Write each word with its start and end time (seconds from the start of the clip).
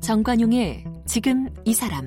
정관용의 0.00 0.84
지금 1.06 1.48
이 1.64 1.72
사람 1.72 2.06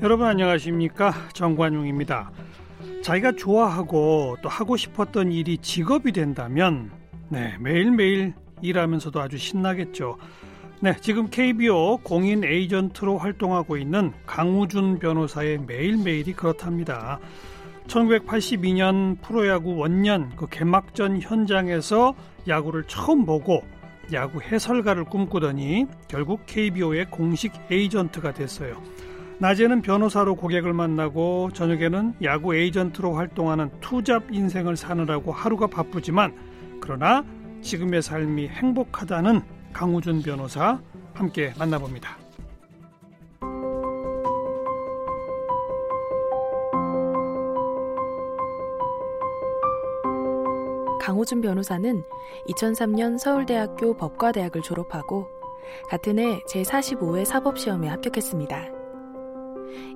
여러분 0.00 0.26
안녕하십니까 0.26 1.12
정관용입니다. 1.32 2.30
자기가 3.02 3.32
좋아하고 3.32 4.36
또 4.42 4.48
하고 4.48 4.76
싶었던 4.76 5.32
일이 5.32 5.58
직업이 5.58 6.12
된다면 6.12 6.90
네 7.30 7.56
매일매일 7.58 8.34
일하면서도 8.60 9.20
아주 9.20 9.38
신나겠죠. 9.38 10.18
네 10.80 10.94
지금 11.00 11.28
KBO 11.30 11.98
공인 12.02 12.44
에이전트로 12.44 13.18
활동하고 13.18 13.76
있는 13.76 14.12
강우준 14.26 14.98
변호사의 14.98 15.58
매일매일이 15.66 16.32
그렇답니다. 16.34 17.20
1982년 17.86 19.20
프로야구 19.22 19.76
원년 19.76 20.30
그 20.36 20.46
개막전 20.48 21.20
현장에서 21.20 22.14
야구를 22.48 22.84
처음 22.84 23.24
보고 23.24 23.62
야구 24.12 24.42
해설가를 24.42 25.04
꿈꾸더니 25.04 25.86
결국 26.08 26.42
KBO의 26.46 27.06
공식 27.10 27.52
에이전트가 27.70 28.34
됐어요. 28.34 28.82
낮에는 29.38 29.82
변호사로 29.82 30.36
고객을 30.36 30.72
만나고 30.72 31.50
저녁에는 31.54 32.14
야구 32.22 32.54
에이전트로 32.54 33.14
활동하는 33.14 33.70
투잡 33.80 34.30
인생을 34.30 34.76
사느라고 34.76 35.32
하루가 35.32 35.66
바쁘지만 35.66 36.34
그러나 36.80 37.24
지금의 37.62 38.02
삶이 38.02 38.48
행복하다는 38.48 39.53
강우준 39.74 40.22
변호사 40.22 40.80
함께 41.12 41.52
만나봅니다. 41.58 42.16
강호준 51.00 51.40
변호사는 51.40 52.02
2003년 52.48 53.18
서울대학교 53.18 53.96
법과대학을 53.96 54.62
졸업하고 54.62 55.26
같은 55.90 56.20
해 56.20 56.40
제45회 56.48 57.24
사법시험에 57.24 57.88
합격했습니다. 57.88 58.70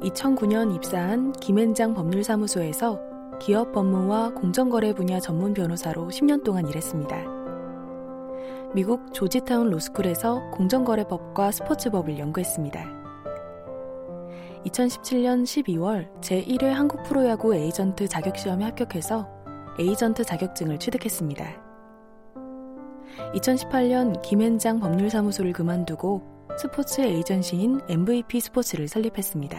2009년 0.02 0.74
입사한 0.74 1.32
김앤장 1.32 1.94
법률사무소에서 1.94 3.00
기업 3.40 3.72
법무와 3.72 4.30
공정거래 4.34 4.92
분야 4.92 5.20
전문 5.20 5.54
변호사로 5.54 6.08
10년 6.08 6.42
동안 6.42 6.66
일했습니다. 6.66 7.37
미국 8.74 9.14
조지타운 9.14 9.70
로스쿨에서 9.70 10.50
공정거래법과 10.50 11.52
스포츠법을 11.52 12.18
연구했습니다. 12.18 12.84
2017년 14.66 15.44
12월 15.44 16.20
제1회 16.20 16.64
한국 16.64 17.02
프로야구 17.02 17.54
에이전트 17.54 18.08
자격시험에 18.08 18.66
합격해서 18.66 19.26
에이전트 19.78 20.24
자격증을 20.24 20.78
취득했습니다. 20.78 21.44
2018년 23.34 24.20
김앤장 24.20 24.80
법률사무소를 24.80 25.54
그만두고 25.54 26.46
스포츠 26.58 27.00
에이전시인 27.00 27.80
MVP 27.88 28.40
스포츠를 28.40 28.86
설립했습니다. 28.86 29.58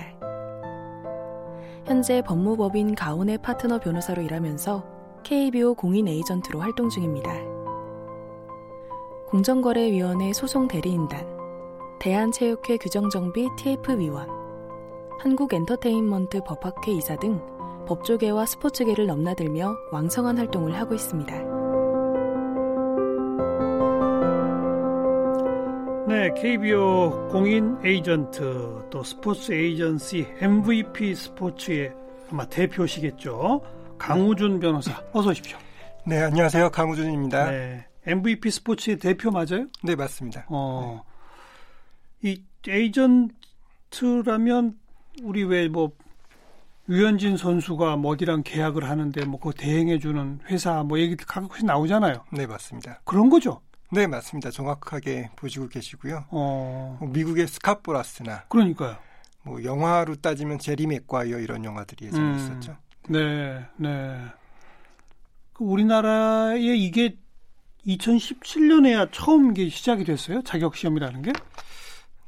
현재 1.86 2.22
법무법인 2.22 2.94
가온의 2.94 3.40
파트너 3.40 3.80
변호사로 3.80 4.22
일하면서 4.22 4.86
KBO 5.24 5.74
공인 5.74 6.08
에이전트로 6.08 6.60
활동 6.60 6.90
중입니다. 6.90 7.59
공정거래위원회 9.30 10.34
소송 10.34 10.68
대리인단, 10.68 11.24
대한체육회 12.00 12.78
규정정비 12.78 13.48
TF위원, 13.58 14.28
한국엔터테인먼트 15.20 16.40
법학회 16.44 16.94
이사 16.94 17.16
등 17.16 17.40
법조계와 17.88 18.48
스포츠계를 18.48 19.06
넘나들며 19.06 19.76
왕성한 19.92 20.40
활동을 20.40 20.76
하고 20.76 20.96
있습니다. 20.96 21.32
네, 26.08 26.34
KBO 26.36 27.28
공인 27.32 27.78
에이전트 27.86 28.88
또 28.90 29.04
스포츠 29.04 29.52
에이전시 29.52 30.26
MVP 30.40 31.14
스포츠의 31.14 31.94
아마 32.32 32.48
대표시겠죠. 32.48 33.62
강우준 34.00 34.60
변호사 34.60 35.04
어서 35.12 35.30
오십시오. 35.30 35.60
네, 36.08 36.24
안녕하세요. 36.24 36.72
강우준입니다. 36.72 37.52
네, 37.52 37.86
MVP 38.06 38.52
스포츠의 38.52 38.98
대표 38.98 39.32
맞아요? 39.32 39.68
네, 39.84 39.96
맞습니다. 39.96 40.46
어, 40.50 41.04
네. 42.22 42.32
이 42.32 42.44
에이전트라면 42.68 44.78
우리 45.24 45.44
왜 45.44 45.68
뭐 45.68 45.92
유현진 46.90 47.38
선수가 47.38 47.98
뭐 47.98 48.14
어디랑 48.14 48.42
계약을 48.44 48.90
하는데 48.90 49.24
뭐 49.26 49.40
그 49.40 49.54
대행해 49.54 50.00
주는 50.00 50.40
회사 50.50 50.84
뭐 50.84 51.00
얘기 51.00 51.16
가끔씩 51.16 51.66
나오잖아요. 51.66 52.26
네 52.34 52.48
맞습니다. 52.48 53.00
그런 53.06 53.30
거죠. 53.30 53.62
네 53.92 54.08
맞습니다. 54.08 54.50
정확하게 54.52 55.30
보시고 55.36 55.68
계시고요. 55.68 56.26
어... 56.30 56.98
뭐 57.00 57.10
미국의 57.10 57.48
스카보라스나 57.48 58.46
그러니까요. 58.50 58.98
뭐 59.44 59.64
영화로 59.64 60.16
따지면 60.16 60.60
제리 60.60 60.88
맥과이어 60.88 61.40
이런 61.40 61.64
영화들이 61.64 62.08
예전에 62.08 62.24
음... 62.24 62.36
있었죠. 62.36 62.76
네, 63.08 63.66
네. 63.78 64.20
그 65.54 65.64
우리나라에 65.64 66.60
이게 66.60 67.16
2017년에야 67.88 69.10
처음 69.12 69.52
이게 69.52 69.70
시작이 69.70 70.04
됐어요. 70.04 70.42
자격 70.44 70.76
시험이라는 70.76 71.22
게? 71.22 71.32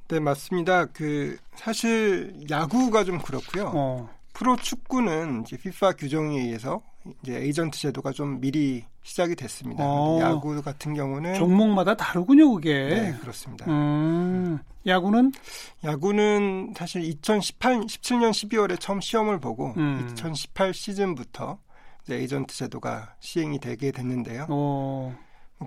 네 0.07 0.19
맞습니다. 0.19 0.85
그 0.87 1.37
사실 1.55 2.35
야구가 2.49 3.03
좀 3.03 3.19
그렇고요. 3.19 3.71
어. 3.73 4.09
프로 4.33 4.55
축구는 4.55 5.43
이제 5.45 5.55
FIFA 5.55 5.93
규정에 5.97 6.39
의해서 6.39 6.81
이제 7.23 7.37
에이전트 7.37 7.79
제도가 7.79 8.11
좀 8.11 8.39
미리 8.39 8.85
시작이 9.03 9.35
됐습니다. 9.35 9.83
어, 9.85 10.19
야구 10.21 10.61
같은 10.61 10.93
경우는 10.93 11.33
종목마다 11.35 11.95
다르군요, 11.95 12.53
그게. 12.53 12.89
네, 12.89 13.15
그렇습니다. 13.19 13.65
음, 13.67 14.59
야구는 14.85 15.31
야구는 15.83 16.73
사실 16.75 17.03
2018 17.03 17.81
17년 17.81 18.31
12월에 18.31 18.79
처음 18.79 19.01
시험을 19.01 19.39
보고 19.39 19.73
음. 19.77 20.07
2018 20.13 20.73
시즌부터 20.73 21.57
이제 22.03 22.15
에이전트 22.15 22.55
제도가 22.55 23.15
시행이 23.19 23.59
되게 23.59 23.91
됐는데요. 23.91 24.47
어. 24.49 25.17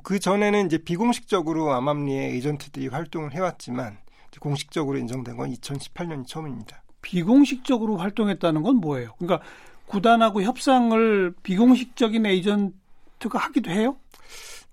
그 0.02 0.18
전에는 0.18 0.66
이제 0.66 0.78
비공식적으로 0.78 1.72
암암리에 1.72 2.32
에이전트들이 2.32 2.88
활동을 2.88 3.34
해왔지만 3.34 3.98
공식적으로 4.40 4.98
인정된 4.98 5.36
건 5.36 5.50
2018년이 5.50 6.26
처음입니다. 6.26 6.82
비공식적으로 7.02 7.96
활동했다는 7.98 8.62
건 8.62 8.76
뭐예요? 8.76 9.14
그러니까 9.18 9.46
구단하고 9.86 10.42
협상을 10.42 11.34
비공식적인 11.42 12.26
에이전트가 12.26 13.38
하기도 13.38 13.70
해요? 13.70 13.96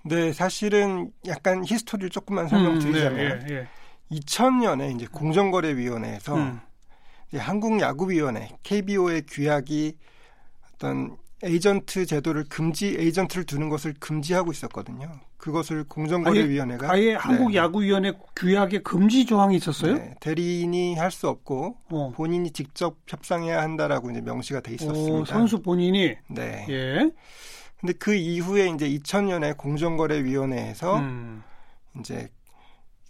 네, 0.04 0.34
사실은 0.34 1.12
약간 1.28 1.64
히스토리를 1.66 2.10
조금만 2.10 2.48
설명드리자면 2.48 3.20
음, 3.20 3.40
네, 3.46 3.54
예, 3.54 3.56
예. 3.56 3.68
2000년에 4.12 4.96
이제 4.96 5.06
공정거래위원회에서 5.12 6.36
음. 6.36 6.60
이제 7.30 7.38
한국야구위원회 7.38 8.50
KBO의 8.64 9.24
규약이 9.28 9.96
어떤 10.74 11.18
에이전트 11.44 12.06
제도를 12.06 12.46
금지 12.50 12.96
에이전트를 13.00 13.46
두는 13.46 13.70
것을 13.70 13.96
금지하고 14.00 14.52
있었거든요. 14.52 15.12
그것을 15.38 15.86
공정거래위원회가 15.86 16.92
아예, 16.92 17.10
아예 17.10 17.16
한국야구위원회 17.16 18.12
네. 18.12 18.18
규약에 18.36 18.80
금지 18.84 19.26
조항이 19.26 19.56
있었어요? 19.56 19.96
네, 19.96 20.14
대리인이 20.20 20.96
할 20.96 21.10
수 21.12 21.28
없고 21.28 21.78
어. 21.90 22.12
본인이 22.16 22.52
직접 22.52 22.98
협상해야 23.08 23.60
한다라고 23.62 24.12
이제 24.12 24.22
명시가 24.22 24.60
돼 24.62 24.74
있었습니다. 24.76 25.14
오, 25.18 25.26
선수 25.26 25.62
본인이 25.62 26.16
네. 26.30 26.66
예. 26.70 27.10
근데 27.80 27.94
그 27.94 28.14
이후에 28.14 28.68
이제 28.70 28.88
2000년에 28.88 29.58
공정거래위원회에서 29.58 31.00
음. 31.00 31.44
이제 32.00 32.30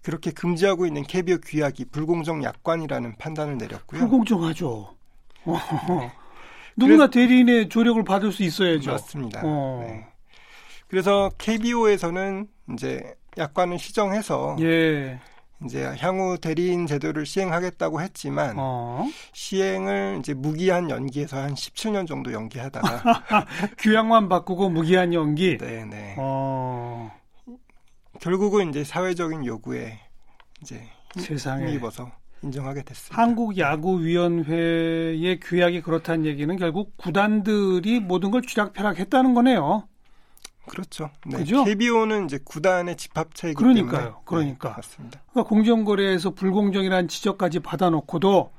그렇게 0.02 0.32
금지하고 0.32 0.86
있는 0.88 1.04
KBO 1.04 1.40
규약이 1.44 1.86
불공정 1.86 2.44
약관이라는 2.44 3.18
판단을 3.18 3.58
내렸고요. 3.58 4.00
불공정하죠. 4.00 4.96
누구나 6.78 7.10
대리인의 7.10 7.70
조력을 7.70 8.04
받을 8.04 8.32
수 8.32 8.44
있어야죠. 8.44 8.92
맞습니다. 8.92 9.42
어. 9.44 9.84
네. 9.86 10.06
그래서 10.88 11.32
KBO에서는 11.38 12.48
이제 12.74 13.16
약관을 13.38 13.80
시정해서 13.80 14.58
예. 14.60 15.20
이제 15.64 15.96
향후 16.00 16.38
대리인 16.40 16.88
제도를 16.88 17.26
시행하겠다고 17.26 18.02
했지만 18.02 18.56
어. 18.58 19.08
시행을 19.34 20.18
이제 20.20 20.34
무기한 20.34 20.90
연기해서 20.90 21.38
한 21.38 21.54
17년 21.54 22.08
정도 22.08 22.34
연기하다가 22.34 23.48
규약만 23.78 24.28
바꾸고 24.28 24.70
무기한 24.70 25.14
연기. 25.14 25.58
네, 25.58 25.86
네. 25.86 26.16
어. 26.18 27.12
결국은 28.20 28.70
이제 28.70 28.84
사회적인 28.84 29.46
요구에 29.46 30.00
이제 30.62 30.84
세상에 31.18 31.68
힘입어서 31.68 32.12
인정하게 32.44 32.84
됐습니다. 32.84 33.22
한국야구위원회의 33.22 35.40
규약이 35.40 35.82
그렇다는 35.82 36.26
얘기는 36.26 36.56
결국 36.58 36.96
구단들이 36.98 38.00
모든 38.00 38.32
걸 38.32 38.42
쥐락펴락했다는 38.42 39.34
거네요. 39.34 39.88
그렇죠. 40.68 41.10
네. 41.26 41.38
그죠? 41.38 41.64
KBO는 41.64 42.26
이제 42.26 42.40
구단의 42.44 42.98
집합체이기 42.98 43.56
그러니까요. 43.56 44.02
때문에 44.02 44.22
그러니까. 44.26 44.70
네, 44.70 44.76
맞습니다. 44.78 45.22
그러니까 45.32 45.50
공정거래에서 45.50 46.32
불공정이라는 46.32 47.08
지적까지 47.08 47.60
받아놓고도 47.60 48.52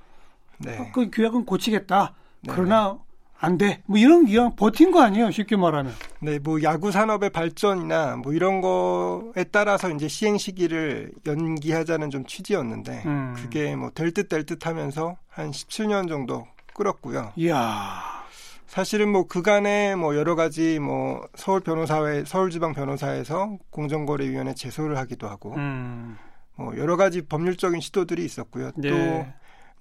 네. 0.58 0.90
그 0.94 1.10
규약은 1.10 1.44
고치겠다. 1.44 2.14
네. 2.42 2.52
그러나 2.54 2.98
안 3.44 3.58
돼. 3.58 3.82
뭐 3.86 3.98
이런 3.98 4.24
기왕 4.24 4.54
버틴 4.54 4.92
거 4.92 5.02
아니에요. 5.02 5.32
쉽게 5.32 5.56
말하면. 5.56 5.92
네, 6.20 6.38
뭐 6.38 6.62
야구 6.62 6.92
산업의 6.92 7.30
발전이나 7.30 8.14
뭐 8.16 8.32
이런 8.32 8.60
거에 8.60 9.42
따라서 9.50 9.90
이제 9.90 10.06
시행 10.06 10.38
시기를 10.38 11.12
연기하자는 11.26 12.10
좀 12.10 12.24
취지였는데 12.24 13.02
음. 13.04 13.34
그게 13.36 13.74
뭐 13.74 13.90
될 13.90 14.12
듯 14.12 14.28
될 14.28 14.46
듯 14.46 14.64
하면서 14.66 15.16
한 15.28 15.50
17년 15.50 16.08
정도 16.08 16.46
끌었고요. 16.74 17.32
이야. 17.34 18.22
사실은 18.68 19.10
뭐 19.10 19.26
그간에 19.26 19.96
뭐 19.96 20.14
여러 20.16 20.34
가지 20.36 20.78
뭐 20.78 21.26
서울 21.34 21.60
변호사회 21.60 22.24
서울지방 22.24 22.72
변호사에서 22.74 23.58
공정거래위원회 23.70 24.54
제소를 24.54 24.96
하기도 24.98 25.28
하고 25.28 25.52
음. 25.56 26.16
뭐 26.54 26.76
여러 26.78 26.96
가지 26.96 27.22
법률적인 27.22 27.80
시도들이 27.80 28.24
있었고요. 28.24 28.70
네. 28.76 28.88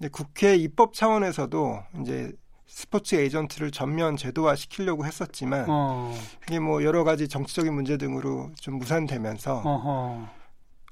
또 0.01 0.09
국회 0.11 0.55
입법 0.55 0.93
차원에서도 0.95 1.83
이제 2.01 2.31
스포츠 2.73 3.15
에이전트를 3.15 3.69
전면 3.71 4.15
제도화 4.15 4.55
시키려고 4.55 5.05
했었지만 5.05 5.65
어. 5.67 6.15
그게 6.39 6.57
뭐 6.59 6.83
여러 6.83 7.03
가지 7.03 7.27
정치적인 7.27 7.73
문제 7.73 7.97
등으로 7.97 8.49
좀 8.59 8.79
무산되면서 8.79 9.61
어허. 9.65 10.41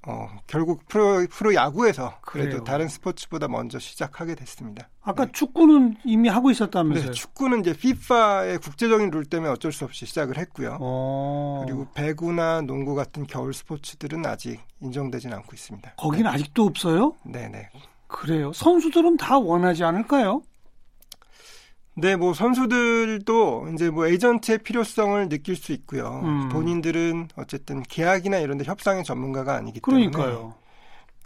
어, 0.08 0.30
결국 0.48 0.86
프로, 0.88 1.26
프로 1.30 1.54
야구에서 1.54 2.18
그래도 2.22 2.50
그래요. 2.50 2.64
다른 2.64 2.88
스포츠보다 2.88 3.48
먼저 3.48 3.80
시작하게 3.80 4.36
됐습니다. 4.36 4.90
아까 5.02 5.26
네. 5.26 5.32
축구는 5.32 5.96
이미 6.06 6.28
하고 6.30 6.52
있었다면서요? 6.52 7.08
네, 7.08 7.12
축구는 7.12 7.62
이제 7.62 7.72
FIFA의 7.72 8.60
국제적인 8.60 9.10
룰 9.10 9.26
때문에 9.26 9.52
어쩔 9.52 9.72
수 9.72 9.86
없이 9.86 10.06
시작을 10.06 10.38
했고요. 10.38 10.78
오. 10.80 10.82
어. 10.82 11.64
그리고 11.66 11.88
배구나 11.94 12.62
농구 12.62 12.94
같은 12.96 13.26
겨울 13.26 13.54
스포츠들은 13.54 14.26
아직 14.26 14.60
인정되지는 14.82 15.36
않고 15.38 15.50
있습니다. 15.54 15.94
거기는 15.96 16.30
네. 16.30 16.36
아직도 16.36 16.64
없어요? 16.66 17.16
네네. 17.26 17.70
그래요. 18.08 18.52
선수들은 18.54 19.18
다 19.18 19.38
원하지 19.38 19.84
않을까요? 19.84 20.42
네, 22.02 22.16
뭐 22.16 22.34
선수들도 22.34 23.70
이제 23.74 23.90
뭐 23.90 24.08
에이전트의 24.08 24.60
필요성을 24.60 25.30
느낄 25.30 25.56
수 25.56 25.72
있고요. 25.74 26.22
음. 26.24 26.50
본인들은 26.50 27.30
어쨌든 27.36 27.84
계약이나 27.84 28.38
이런 28.38 28.58
데 28.58 28.66
협상의 28.66 29.04
전문가가 29.04 29.56
아니기 29.56 29.80
때문에 29.80 30.10
그러니까요. 30.10 30.56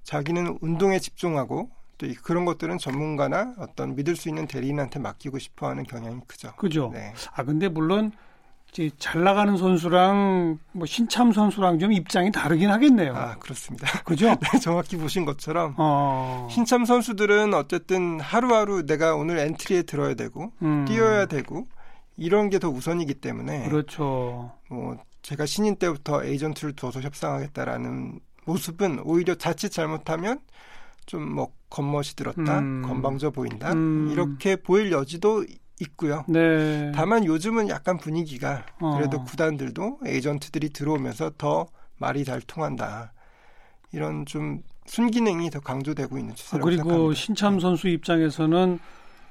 자기는 0.04 0.58
운동에 0.62 1.00
집중하고 1.00 1.70
또 1.98 2.08
그런 2.24 2.46
것들은 2.46 2.78
전문가나 2.78 3.54
어떤 3.58 3.96
믿을 3.96 4.16
수 4.16 4.30
있는 4.30 4.48
대리인한테 4.48 5.00
맡기고 5.00 5.40
싶어 5.40 5.70
하는 5.70 5.84
경향이 5.84 6.22
크죠. 6.28 6.54
그죠. 6.58 6.90
네. 6.94 7.14
아 7.34 7.44
근데 7.44 7.70
물론 7.70 8.12
이제 8.74 8.90
잘 8.98 9.24
나가는 9.24 9.56
선수랑 9.56 10.58
뭐 10.72 10.86
신참 10.88 11.32
선수랑 11.32 11.78
좀 11.78 11.94
입장이 11.94 12.32
다르긴 12.32 12.72
하겠네요. 12.72 13.16
아 13.16 13.36
그렇습니다. 13.38 13.88
그죠? 14.04 14.28
네, 14.52 14.60
정확히 14.60 14.98
보신 14.98 15.26
것처럼 15.26 15.76
어... 15.78 16.48
신참 16.50 16.84
선수들은 16.86 17.54
어쨌든 17.54 18.20
하루하루 18.20 18.86
내가 18.86 19.16
오늘 19.16 19.38
엔트리에 19.38 19.84
들어야 19.84 20.16
되고 20.16 20.52
음... 20.64 20.86
뛰어야 20.88 21.28
되고 21.28 21.68
이런 22.18 22.50
게 22.50 22.58
더 22.58 22.70
우선이기 22.70 23.16
때문에 23.16 23.70
그렇죠. 23.70 24.52
뭐 24.70 24.98
제가 25.22 25.46
신인 25.46 25.76
때부터 25.76 26.24
에이전트를 26.24 26.74
두어서 26.74 27.00
협상하겠다라는 27.02 28.20
모습은 28.46 29.02
오히려 29.04 29.36
자칫 29.36 29.70
잘못하면 29.70 30.40
좀 31.06 31.22
뭐 31.36 31.50
겉멋이 31.70 32.16
들었다, 32.16 32.60
음... 32.60 32.82
건방져 32.86 33.30
보인다 33.32 33.74
음... 33.74 34.10
이렇게 34.12 34.56
보일 34.56 34.92
여지도 34.92 35.44
있고요. 35.80 36.24
네. 36.28 36.92
다만 36.94 37.26
요즘은 37.26 37.70
약간 37.70 37.98
분위기가 37.98 38.66
그래도 38.80 39.18
어. 39.18 39.24
구단들도 39.24 40.00
에이전트들이 40.06 40.70
들어오면서 40.70 41.32
더 41.38 41.68
말이 41.98 42.24
잘 42.26 42.42
통한다. 42.42 43.14
이런 43.92 44.26
좀 44.26 44.62
순기능이 44.86 45.50
더 45.50 45.60
강조되고 45.60 46.18
있는 46.18 46.36
추세라고 46.36 46.66
그리고 46.66 46.84
생각합니다. 46.84 47.20
신참 47.20 47.56
네. 47.56 47.62
선수 47.62 47.88
입장에서는 47.88 48.80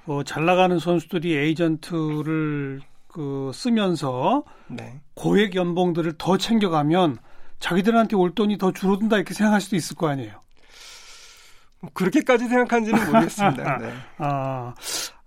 어, 0.06 0.22
잘 0.24 0.44
나가는 0.44 0.78
선수들이 0.78 1.36
에이전트를 1.36 2.80
그 3.08 3.50
쓰면서 3.54 4.44
네. 4.68 5.00
고액 5.14 5.54
연봉들을 5.54 6.14
더 6.18 6.38
챙겨가면 6.38 7.18
자기들한테 7.60 8.16
올 8.16 8.34
돈이 8.34 8.58
더 8.58 8.72
줄어든다 8.72 9.16
이렇게 9.16 9.34
생각할 9.34 9.60
수도 9.60 9.76
있을 9.76 9.96
거 9.96 10.08
아니에요. 10.08 10.40
뭐 11.80 11.90
그렇게까지 11.92 12.48
생각하는지는 12.48 13.06
모르겠습니다. 13.06 13.78
네. 13.82 13.92
아, 14.18 14.74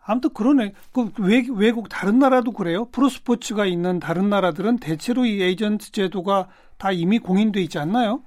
아무튼 0.07 0.29
그러네. 0.33 0.73
그 0.93 1.11
외, 1.17 1.43
외국 1.51 1.89
다른 1.89 2.19
나라도 2.19 2.51
그래요? 2.51 2.85
프로스포츠가 2.85 3.65
있는 3.65 3.99
다른 3.99 4.29
나라들은 4.29 4.77
대체로 4.77 5.25
이 5.25 5.41
에이전트 5.41 5.91
제도가 5.91 6.47
다 6.77 6.91
이미 6.91 7.17
공인돼 7.17 7.61
있지 7.63 7.79
않나요? 7.79 8.21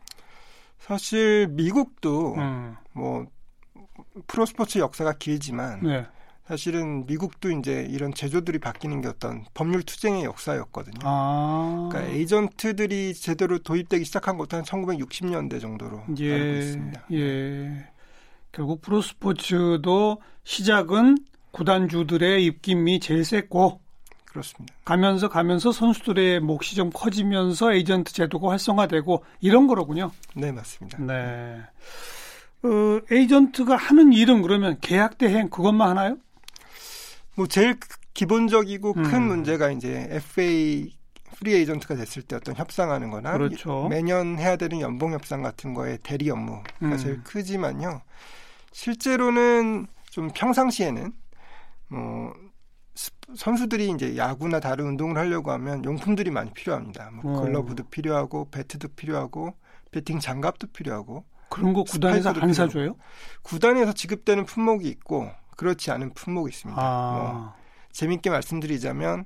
사실 0.80 1.46
미국도 1.48 2.34
음. 2.34 2.76
뭐 2.92 3.26
프로스포츠 4.26 4.78
역사가 4.78 5.14
길지만 5.18 5.80
네. 5.82 6.06
사실은 6.46 7.06
미국도 7.06 7.50
이제 7.50 7.86
이런 7.90 8.12
제조들이 8.12 8.58
바뀌는 8.58 9.02
게 9.02 9.08
어떤 9.08 9.44
법률 9.54 9.82
투쟁의 9.82 10.24
역사였거든요. 10.24 11.00
아. 11.02 11.88
그러니까 11.92 12.12
에이전트들이 12.12 13.14
제대로 13.14 13.58
도입되기 13.58 14.04
시작한 14.04 14.38
것도 14.38 14.56
한 14.56 14.64
1960년대 14.64 15.60
정도로 15.60 16.02
예. 16.18 16.32
알고 16.32 16.58
있습니다. 16.58 17.04
예. 17.12 17.88
결국 18.50 18.80
프로스포츠도 18.80 20.22
시작은 20.44 21.18
구단주들의 21.50 22.44
입김이 22.44 23.00
제일 23.00 23.24
셌고 23.24 23.80
그렇습니다. 24.26 24.74
가면서 24.84 25.28
가면서 25.28 25.72
선수들의 25.72 26.40
몫이 26.40 26.76
좀 26.76 26.90
커지면서 26.90 27.72
에이전트 27.72 28.12
제도가 28.12 28.50
활성화되고 28.50 29.24
이런 29.40 29.66
거로군요. 29.66 30.10
네, 30.34 30.52
맞습니다. 30.52 30.98
네. 30.98 31.60
어, 32.62 33.00
에이전트가 33.10 33.76
하는 33.76 34.12
일은 34.12 34.42
그러면 34.42 34.78
계약 34.80 35.18
대행 35.18 35.48
그것만 35.48 35.90
하나요? 35.90 36.18
뭐 37.34 37.46
제일 37.46 37.78
기본적이고 38.14 38.94
음. 38.96 39.02
큰 39.04 39.22
문제가 39.22 39.70
이제 39.70 40.08
FA 40.10 40.92
free 41.38 41.54
agent가 41.54 41.94
됐을 41.94 42.22
때 42.22 42.34
어떤 42.34 42.56
협상하는 42.56 43.10
거나 43.10 43.32
그렇죠. 43.32 43.86
매년 43.88 44.38
해야 44.38 44.56
되는 44.56 44.80
연봉 44.80 45.12
협상 45.12 45.40
같은 45.40 45.72
거에 45.72 45.98
대리 46.02 46.30
업무가 46.30 46.64
음. 46.82 46.96
제일 46.96 47.22
크지만요. 47.22 48.02
실제로는 48.72 49.86
좀 50.10 50.30
평상시에는 50.34 51.12
뭐 51.88 52.32
선수들이 53.34 53.90
이제 53.90 54.16
야구나 54.16 54.60
다른 54.60 54.86
운동을 54.86 55.16
하려고 55.16 55.50
하면 55.52 55.84
용품들이 55.84 56.30
많이 56.30 56.52
필요합니다. 56.52 57.10
뭐 57.12 57.38
어. 57.38 57.42
글러브도 57.42 57.84
필요하고 57.84 58.50
배트도 58.50 58.88
필요하고 58.88 59.54
배팅 59.90 60.18
장갑도 60.18 60.68
필요하고 60.68 61.24
그런 61.48 61.72
거 61.72 61.84
구단에서 61.84 62.30
안 62.30 62.52
사줘요? 62.52 62.96
구단에서 63.42 63.92
지급되는 63.92 64.44
품목이 64.44 64.88
있고 64.88 65.30
그렇지 65.56 65.90
않은 65.90 66.14
품목이 66.14 66.50
있습니다. 66.50 66.80
아. 66.80 67.12
뭐 67.12 67.52
재밌게 67.92 68.30
말씀드리자면 68.30 69.24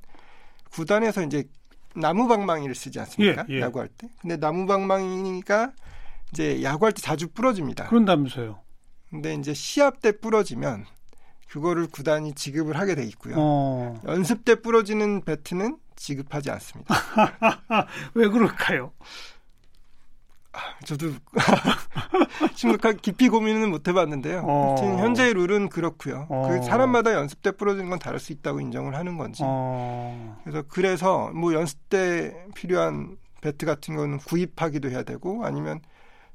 구단에서 0.71 1.23
이제 1.23 1.45
나무 1.95 2.27
방망이를 2.27 2.75
쓰지 2.75 2.99
않습니까? 3.01 3.45
예, 3.51 3.57
예. 3.57 3.61
야구할 3.61 3.89
때. 3.89 4.09
근데 4.21 4.37
나무 4.37 4.67
방망이가 4.67 5.73
이제 6.33 6.63
야구할 6.63 6.93
때 6.93 7.03
자주 7.03 7.29
부러집니다. 7.29 7.89
그런다면서요? 7.89 8.61
근데 9.11 9.35
이제 9.35 9.53
시합 9.53 10.01
때 10.01 10.13
부러지면 10.13 10.87
그거를 11.53 11.87
구단이 11.87 12.33
지급을 12.33 12.79
하게 12.79 12.95
돼 12.95 13.05
있고요. 13.05 13.35
어. 13.37 14.01
연습 14.07 14.43
때 14.47 14.55
부러지는 14.55 15.21
배트는 15.21 15.77
지급하지 15.97 16.51
않습니다. 16.51 16.95
왜 18.15 18.27
그럴까요? 18.29 18.93
아, 20.55 20.59
저도 20.87 21.13
심각하게 22.57 22.99
깊이 23.03 23.29
고민은 23.29 23.69
못 23.69 23.87
해봤는데요. 23.87 24.45
어. 24.47 24.77
현재의 24.99 25.35
룰은 25.35 25.69
그렇고요. 25.69 26.27
어. 26.31 26.49
그 26.49 26.63
사람마다 26.63 27.13
연습 27.13 27.43
때 27.43 27.51
부러지는 27.51 27.91
건 27.91 27.99
다를 27.99 28.19
수 28.19 28.33
있다고 28.33 28.63
인정을 28.63 28.95
하는 28.95 29.19
건지. 29.19 29.43
어. 29.45 30.41
그래서 30.45 30.63
그래서 30.69 31.31
뭐 31.35 31.53
연습 31.53 31.91
때 31.91 32.35
필요한 32.55 33.19
배트 33.43 33.67
같은 33.67 33.95
거는 33.95 34.17
구입하기도 34.19 34.89
해야 34.89 35.03
되고 35.03 35.45
아니면 35.45 35.83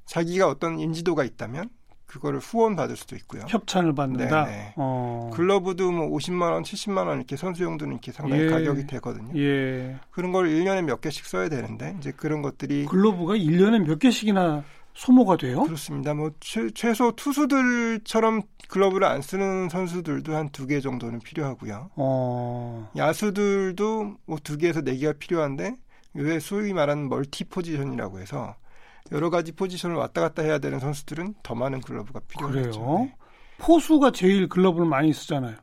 자기가 0.06 0.48
어떤 0.48 0.80
인지도가 0.80 1.24
있다면 1.24 1.72
그거를 2.08 2.40
후원 2.40 2.76
받을 2.76 2.96
수도 2.96 3.16
있고요. 3.18 3.44
협찬을 3.48 3.94
받는다. 3.94 4.46
네, 4.46 4.52
네. 4.52 4.74
어. 4.78 5.30
글러브도 5.34 5.92
뭐 5.92 6.10
50만 6.18 6.52
원, 6.54 6.64
70만 6.64 7.06
원 7.08 7.18
이렇게 7.18 7.36
선수용도는 7.36 7.94
이렇게 7.94 8.12
상당히 8.12 8.44
예. 8.44 8.48
가격이 8.50 8.88
되거든요. 8.88 9.38
예. 9.40 9.98
그런 10.12 10.32
걸 10.32 10.48
1년에 10.48 10.84
몇 10.84 11.02
개씩 11.02 11.26
써야 11.26 11.50
되는데 11.50 11.96
이제 12.00 12.12
그런 12.16 12.42
것들이 12.42 12.86
글러브가 12.86 13.36
1년에 13.36 13.86
몇 13.86 14.00
개씩이나 14.00 14.64
소모가 14.94 15.38
돼요? 15.38 15.62
그렇습니다. 15.64 16.14
뭐 16.16 16.32
최, 16.40 16.70
최소 16.74 17.12
투수들처럼 17.12 18.42
글러브를 18.70 19.06
안 19.06 19.22
쓰는 19.22 19.70
선수들도 19.70 20.36
한 20.36 20.50
두 20.52 20.66
개 20.66 20.80
정도는 20.82 21.20
필요하고요. 21.20 21.92
어. 21.98 22.90
야수들도 22.98 24.16
뭐 24.26 24.38
두 24.44 24.58
개에서 24.58 24.82
네 24.82 24.96
개가 24.98 25.14
필요한데 25.20 25.76
왜 26.16 26.40
소위 26.40 26.74
말하는 26.74 27.10
multi 27.10 27.44
position이라고 27.44 28.20
해서 28.20 28.56
여러 29.12 29.30
가지 29.30 29.52
포지션을 29.52 29.96
왔다 29.96 30.22
갔다 30.22 30.42
해야 30.44 30.60
되는 30.60 30.80
선수들은 30.80 31.36
더 31.44 31.56
많은 31.56 31.82
글러브가 31.82 32.20
필요하죠. 32.28 32.60
그래요? 32.82 32.98
네. 33.00 33.16
포수가 33.60 34.12
제일 34.12 34.48
글러브를 34.50 34.88
많이 34.88 35.14
쓰잖아요. 35.14 35.56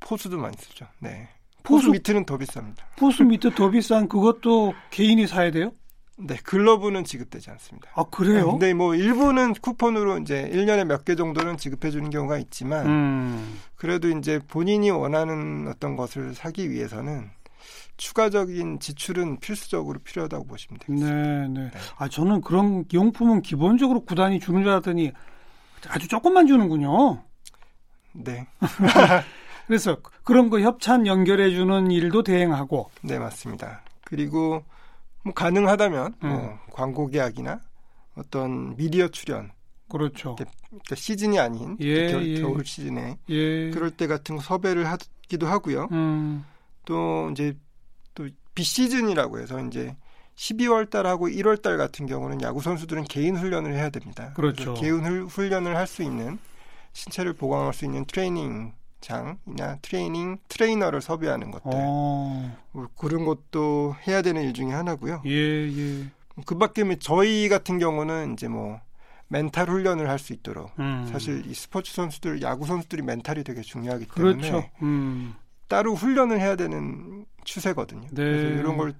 포수도 0.00 0.38
많이 0.38 0.56
쓰죠. 0.58 0.86
네. 1.00 1.28
포수, 1.62 1.90
미트는 1.90 2.24
더 2.24 2.38
비쌉니다. 2.38 2.76
포수 2.96 3.24
미트 3.24 3.54
더 3.54 3.70
비싼 3.70 4.08
그것도 4.08 4.72
개인이 4.90 5.26
사야 5.26 5.50
돼요? 5.50 5.72
네, 6.20 6.36
글러브는 6.42 7.04
지급되지 7.04 7.50
않습니다. 7.50 7.90
아, 7.94 8.02
그래요? 8.10 8.50
근데 8.52 8.74
뭐 8.74 8.94
일부는 8.94 9.52
쿠폰으로 9.54 10.18
이제 10.18 10.50
1년에 10.52 10.84
몇 10.84 11.04
개 11.04 11.14
정도는 11.14 11.56
지급해 11.58 11.90
주는 11.90 12.10
경우가 12.10 12.38
있지만 12.38 12.86
음. 12.86 13.60
그래도 13.76 14.08
이제 14.08 14.40
본인이 14.48 14.90
원하는 14.90 15.68
어떤 15.68 15.94
것을 15.94 16.34
사기 16.34 16.70
위해서는 16.70 17.30
추가적인 17.98 18.80
지출은 18.80 19.40
필수적으로 19.40 19.98
필요하다고 19.98 20.46
보시면 20.46 20.78
되겠습니다. 20.78 21.16
네, 21.16 21.48
네. 21.48 21.70
네. 21.70 21.78
아, 21.98 22.08
저는 22.08 22.40
그런 22.40 22.84
용품은 22.92 23.42
기본적으로 23.42 24.04
구단이 24.04 24.40
주는 24.40 24.62
줄 24.62 24.70
알았더니 24.70 25.12
아주 25.88 26.08
조금만 26.08 26.46
주는군요. 26.46 27.22
네. 28.12 28.46
그래서 29.66 29.98
그런 30.24 30.48
거 30.48 30.60
협찬 30.60 31.06
연결해 31.06 31.50
주는 31.50 31.90
일도 31.90 32.22
대행하고. 32.22 32.90
네, 33.02 33.18
맞습니다. 33.18 33.82
그리고 34.04 34.64
뭐 35.22 35.34
가능하다면 35.34 36.14
음. 36.24 36.28
뭐 36.28 36.58
광고 36.72 37.08
계약이나 37.08 37.60
어떤 38.16 38.76
미디어 38.76 39.08
출연 39.08 39.50
그렇죠. 39.90 40.36
그러니까 40.36 40.94
시즌이 40.94 41.38
아닌 41.38 41.76
예, 41.80 42.12
겨, 42.12 42.22
예. 42.22 42.40
겨울 42.40 42.64
시즌에 42.64 43.18
예. 43.28 43.70
그럴 43.70 43.90
때 43.90 44.06
같은 44.06 44.36
거 44.36 44.42
섭외를 44.42 44.86
하기도 44.86 45.46
하고요. 45.46 45.88
음. 45.92 46.44
또 46.84 47.30
이제 47.32 47.56
또 48.18 48.28
비시즌이라고 48.56 49.38
해서 49.38 49.60
이제 49.64 49.96
12월 50.34 50.90
달하고 50.90 51.28
1월 51.28 51.62
달 51.62 51.76
같은 51.78 52.06
경우는 52.06 52.42
야구 52.42 52.60
선수들은 52.60 53.04
개인 53.04 53.36
훈련을 53.36 53.74
해야 53.74 53.90
됩니다. 53.90 54.32
그렇죠. 54.34 54.74
개인 54.74 55.00
훈련을 55.26 55.76
할 55.76 55.86
수 55.86 56.02
있는 56.02 56.38
신체를 56.92 57.32
보강할 57.34 57.72
수 57.74 57.84
있는 57.84 58.04
트레이닝 58.04 58.72
장이나 59.00 59.78
트레이닝 59.82 60.38
트레이너를 60.48 61.00
섭외하는 61.00 61.52
것들 61.52 61.70
어. 61.72 62.56
뭐 62.72 62.88
그런 62.96 63.24
것도 63.24 63.94
해야 64.08 64.20
되는 64.22 64.42
일 64.42 64.52
중에 64.52 64.72
하나고요. 64.72 65.22
예, 65.26 65.30
예. 65.30 66.06
그밖에 66.44 66.82
뭐 66.82 66.96
저희 66.98 67.48
같은 67.48 67.78
경우는 67.78 68.32
이제 68.32 68.48
뭐 68.48 68.80
멘탈 69.28 69.68
훈련을 69.68 70.08
할 70.08 70.18
수 70.18 70.32
있도록 70.32 70.72
음. 70.80 71.06
사실 71.12 71.44
이 71.46 71.54
스포츠 71.54 71.92
선수들 71.94 72.42
야구 72.42 72.66
선수들이 72.66 73.02
멘탈이 73.02 73.44
되게 73.44 73.60
중요하기 73.60 74.06
때문에 74.06 74.36
그렇죠. 74.36 74.68
음. 74.82 75.34
따로 75.68 75.94
훈련을 75.94 76.40
해야 76.40 76.56
되는 76.56 77.26
추세거든요. 77.48 78.08
네. 78.10 78.14
그래서 78.14 78.60
이런 78.60 78.76
걸 78.76 78.94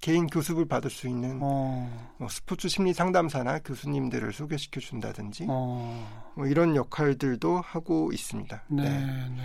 개인 0.00 0.26
교습을 0.26 0.66
받을 0.66 0.90
수 0.90 1.08
있는 1.08 1.38
어. 1.42 2.14
뭐 2.18 2.28
스포츠 2.28 2.68
심리 2.68 2.92
상담사나 2.92 3.60
교수님들을 3.60 4.32
소개시켜 4.32 4.80
준다든지 4.80 5.46
어. 5.48 6.32
뭐 6.36 6.46
이런 6.46 6.76
역할들도 6.76 7.60
하고 7.60 8.10
있습니다. 8.12 8.62
네, 8.68 8.82
네. 8.82 8.88
네. 9.36 9.42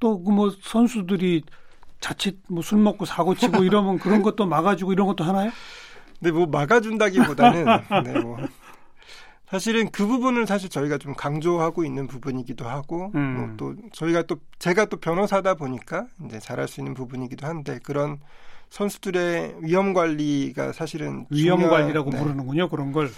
또그 0.00 0.30
뭐 0.30 0.50
선수들이 0.62 1.42
자칫 2.00 2.40
뭐 2.48 2.62
술 2.62 2.78
먹고 2.78 3.04
사고 3.04 3.34
치고 3.34 3.62
이러면 3.64 3.98
그런 3.98 4.22
것도 4.22 4.46
막아주고 4.46 4.92
이런 4.92 5.06
것도 5.06 5.24
하나요? 5.24 5.50
네, 6.20 6.30
뭐 6.30 6.46
막아준다기보다는 6.46 7.64
네, 8.04 8.20
뭐 8.20 8.38
사실은 9.52 9.90
그 9.90 10.06
부분을 10.06 10.46
사실 10.46 10.70
저희가 10.70 10.96
좀 10.96 11.12
강조하고 11.14 11.84
있는 11.84 12.06
부분이기도 12.06 12.66
하고 12.66 13.12
음. 13.14 13.36
뭐 13.36 13.56
또 13.58 13.74
저희가 13.92 14.22
또 14.22 14.36
제가 14.58 14.86
또 14.86 14.96
변호사다 14.96 15.54
보니까 15.54 16.06
이제 16.24 16.38
잘할 16.38 16.66
수 16.68 16.80
있는 16.80 16.94
부분이기도 16.94 17.46
한데 17.46 17.78
그런 17.82 18.18
선수들의 18.70 19.56
위험 19.60 19.92
관리가 19.92 20.72
사실은 20.72 21.26
위험 21.28 21.60
중요, 21.60 21.70
관리라고 21.70 22.10
네. 22.10 22.18
부르는군요. 22.18 22.70
그런 22.70 22.92
걸. 22.92 23.10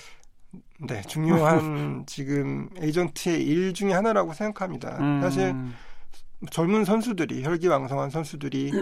네, 0.80 1.02
중요한 1.02 2.02
지금 2.06 2.68
에이전트의 2.80 3.40
일 3.46 3.72
중에 3.72 3.92
하나라고 3.92 4.32
생각합니다. 4.32 4.98
음. 4.98 5.20
사실 5.22 5.54
젊은 6.50 6.84
선수들이 6.84 7.44
혈기왕성한 7.44 8.10
선수들이 8.10 8.72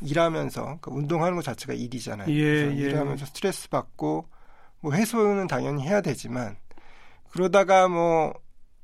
일하면서 0.00 0.60
그러니까 0.62 0.90
운동하는 0.90 1.36
것 1.36 1.44
자체가 1.44 1.72
일이잖아요. 1.72 2.28
예, 2.30 2.34
예. 2.34 2.72
일하면서 2.72 3.26
스트레스 3.26 3.68
받고 3.70 4.26
뭐 4.80 4.92
해소는 4.92 5.46
당연히 5.46 5.84
해야 5.84 6.00
되지만 6.00 6.56
그러다가 7.34 7.88
뭐 7.88 8.32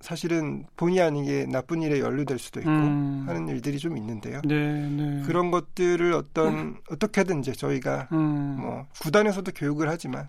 사실은 0.00 0.64
본의 0.76 1.00
아니게 1.00 1.46
나쁜 1.46 1.82
일에 1.82 2.00
연루될 2.00 2.38
수도 2.38 2.58
있고 2.60 2.70
음. 2.70 3.24
하는 3.28 3.48
일들이 3.48 3.78
좀 3.78 3.96
있는데요. 3.96 4.40
네, 4.44 4.88
네. 4.88 5.22
그런 5.24 5.52
것들을 5.52 6.12
어떤 6.14 6.54
음. 6.54 6.76
어떻게든 6.90 7.40
이제 7.40 7.52
저희가 7.52 8.08
음. 8.12 8.56
뭐 8.60 8.86
구단에서도 9.00 9.52
교육을 9.52 9.88
하지만 9.88 10.28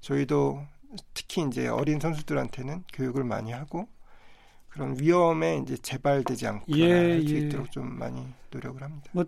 저희도 0.00 0.60
특히 1.14 1.46
이제 1.48 1.66
어린 1.66 1.98
선수들한테는 1.98 2.84
교육을 2.92 3.24
많이 3.24 3.52
하고 3.52 3.88
그런 4.68 4.96
위험에 5.00 5.58
이제 5.58 5.78
재발되지 5.78 6.46
않고 6.46 6.66
예, 6.76 6.92
할수 6.92 7.34
예. 7.34 7.38
있도록 7.38 7.72
좀 7.72 7.98
많이 7.98 8.22
노력을 8.50 8.82
합니다. 8.82 9.08
뭐 9.12 9.24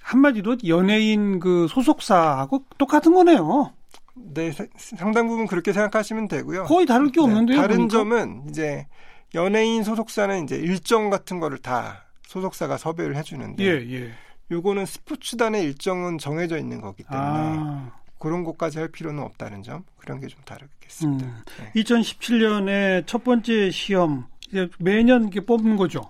한마디로 0.00 0.58
연예인 0.66 1.40
그 1.40 1.66
소속사하고 1.68 2.66
똑같은 2.78 3.12
거네요. 3.12 3.72
네, 4.14 4.52
상당 4.76 5.26
부분 5.28 5.46
그렇게 5.46 5.72
생각하시면 5.72 6.28
되고요. 6.28 6.64
거의 6.64 6.86
다를 6.86 7.06
게 7.10 7.20
네, 7.20 7.24
없는데요. 7.24 7.56
네, 7.56 7.62
다른 7.62 7.76
보니까? 7.76 7.92
점은 7.98 8.44
이제 8.50 8.86
연예인 9.34 9.82
소속사는 9.82 10.44
이제 10.44 10.56
일정 10.56 11.08
같은 11.10 11.40
거를 11.40 11.58
다 11.58 12.04
소속사가 12.26 12.76
섭외를 12.76 13.16
해주는데, 13.16 13.64
예, 13.64 13.70
예. 13.90 14.12
요거는 14.50 14.84
스포츠단의 14.86 15.62
일정은 15.64 16.18
정해져 16.18 16.58
있는 16.58 16.80
거기 16.80 17.02
때문에 17.04 17.26
아. 17.26 17.92
그런 18.18 18.44
것까지 18.44 18.78
할 18.78 18.88
필요는 18.88 19.22
없다는 19.22 19.62
점 19.62 19.84
그런 19.96 20.20
게 20.20 20.26
좀 20.28 20.40
다르겠습니다. 20.44 21.26
음. 21.26 21.42
네. 21.58 21.82
2017년에 21.82 23.06
첫 23.06 23.24
번째 23.24 23.70
시험 23.70 24.26
이제 24.48 24.68
매년 24.78 25.22
이렇게 25.22 25.40
뽑는 25.40 25.76
거죠. 25.76 26.02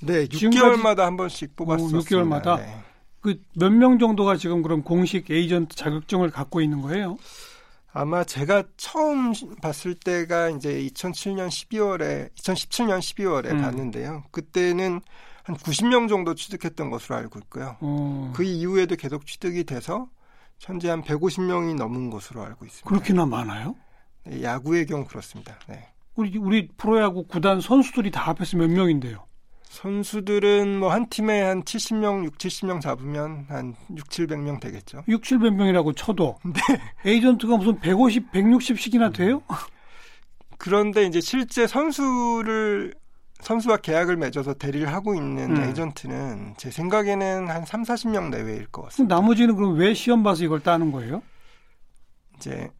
네, 0.00 0.26
6개월마다 0.26 0.98
한 1.00 1.16
번씩 1.16 1.54
뽑았었습니다. 1.56 1.98
6개월마다. 2.08 2.56
네. 2.58 2.74
그 3.26 3.40
몇 3.58 3.72
명 3.72 3.98
정도가 3.98 4.36
지금 4.36 4.62
그럼 4.62 4.82
공식 4.82 5.30
에이전트 5.30 5.74
자격증을 5.76 6.30
갖고 6.30 6.60
있는 6.60 6.80
거예요? 6.82 7.16
아마 7.92 8.22
제가 8.24 8.62
처음 8.76 9.32
봤을 9.62 9.94
때가 9.94 10.50
이제 10.50 10.80
2007년 10.82 11.48
12월에 11.48 12.30
2017년 12.34 12.98
12월에 13.00 13.50
음. 13.52 13.62
봤는데요. 13.62 14.24
그때는 14.30 15.00
한 15.44 15.56
90명 15.56 16.08
정도 16.08 16.34
취득했던 16.34 16.90
것으로 16.90 17.16
알고 17.16 17.38
있고요. 17.40 17.76
어. 17.80 18.32
그 18.34 18.42
이후에도 18.44 18.96
계속 18.96 19.26
취득이 19.26 19.64
돼서 19.64 20.08
현재 20.58 20.88
한 20.90 21.02
150명이 21.02 21.74
넘은 21.76 22.10
것으로 22.10 22.42
알고 22.42 22.64
있습니다. 22.64 22.88
그렇게나 22.88 23.26
많아요? 23.26 23.74
네, 24.24 24.42
야구의 24.42 24.86
경우 24.86 25.04
그렇습니다. 25.06 25.58
네. 25.68 25.88
우리 26.16 26.36
우리 26.38 26.68
프로야구 26.76 27.26
구단 27.26 27.60
선수들이 27.60 28.10
다 28.10 28.22
합해서 28.22 28.56
몇 28.56 28.68
명인데요? 28.70 29.24
선수들은 29.68 30.78
뭐 30.78 30.90
한 30.90 31.08
팀에 31.08 31.42
한 31.42 31.62
70명, 31.62 32.24
6, 32.24 32.38
70명 32.38 32.80
잡으면 32.80 33.46
한 33.48 33.74
6, 33.94 34.08
700명 34.08 34.60
되겠죠. 34.60 35.02
6, 35.08 35.22
700명이라고 35.22 35.94
쳐도 35.96 36.36
네. 36.44 37.10
에이전트가 37.10 37.56
무슨 37.56 37.78
150, 37.80 38.32
160씩이나 38.32 39.12
돼요? 39.14 39.42
그런데 40.58 41.04
이제 41.04 41.20
실제 41.20 41.66
선수를 41.66 42.94
선수와 43.42 43.76
계약을 43.78 44.16
맺어서 44.16 44.54
대리를 44.54 44.90
하고 44.90 45.14
있는 45.14 45.56
음. 45.56 45.62
에이전트는 45.64 46.54
제 46.56 46.70
생각에는 46.70 47.48
한 47.48 47.66
3, 47.66 47.82
40명 47.82 48.30
내외일 48.30 48.66
것 48.66 48.82
같습니다. 48.84 49.14
나머지는 49.14 49.54
그럼 49.56 49.76
왜 49.76 49.92
시험 49.92 50.22
봐서 50.22 50.44
이걸 50.44 50.60
따는 50.60 50.90
거예요? 50.92 51.22
이제 52.36 52.70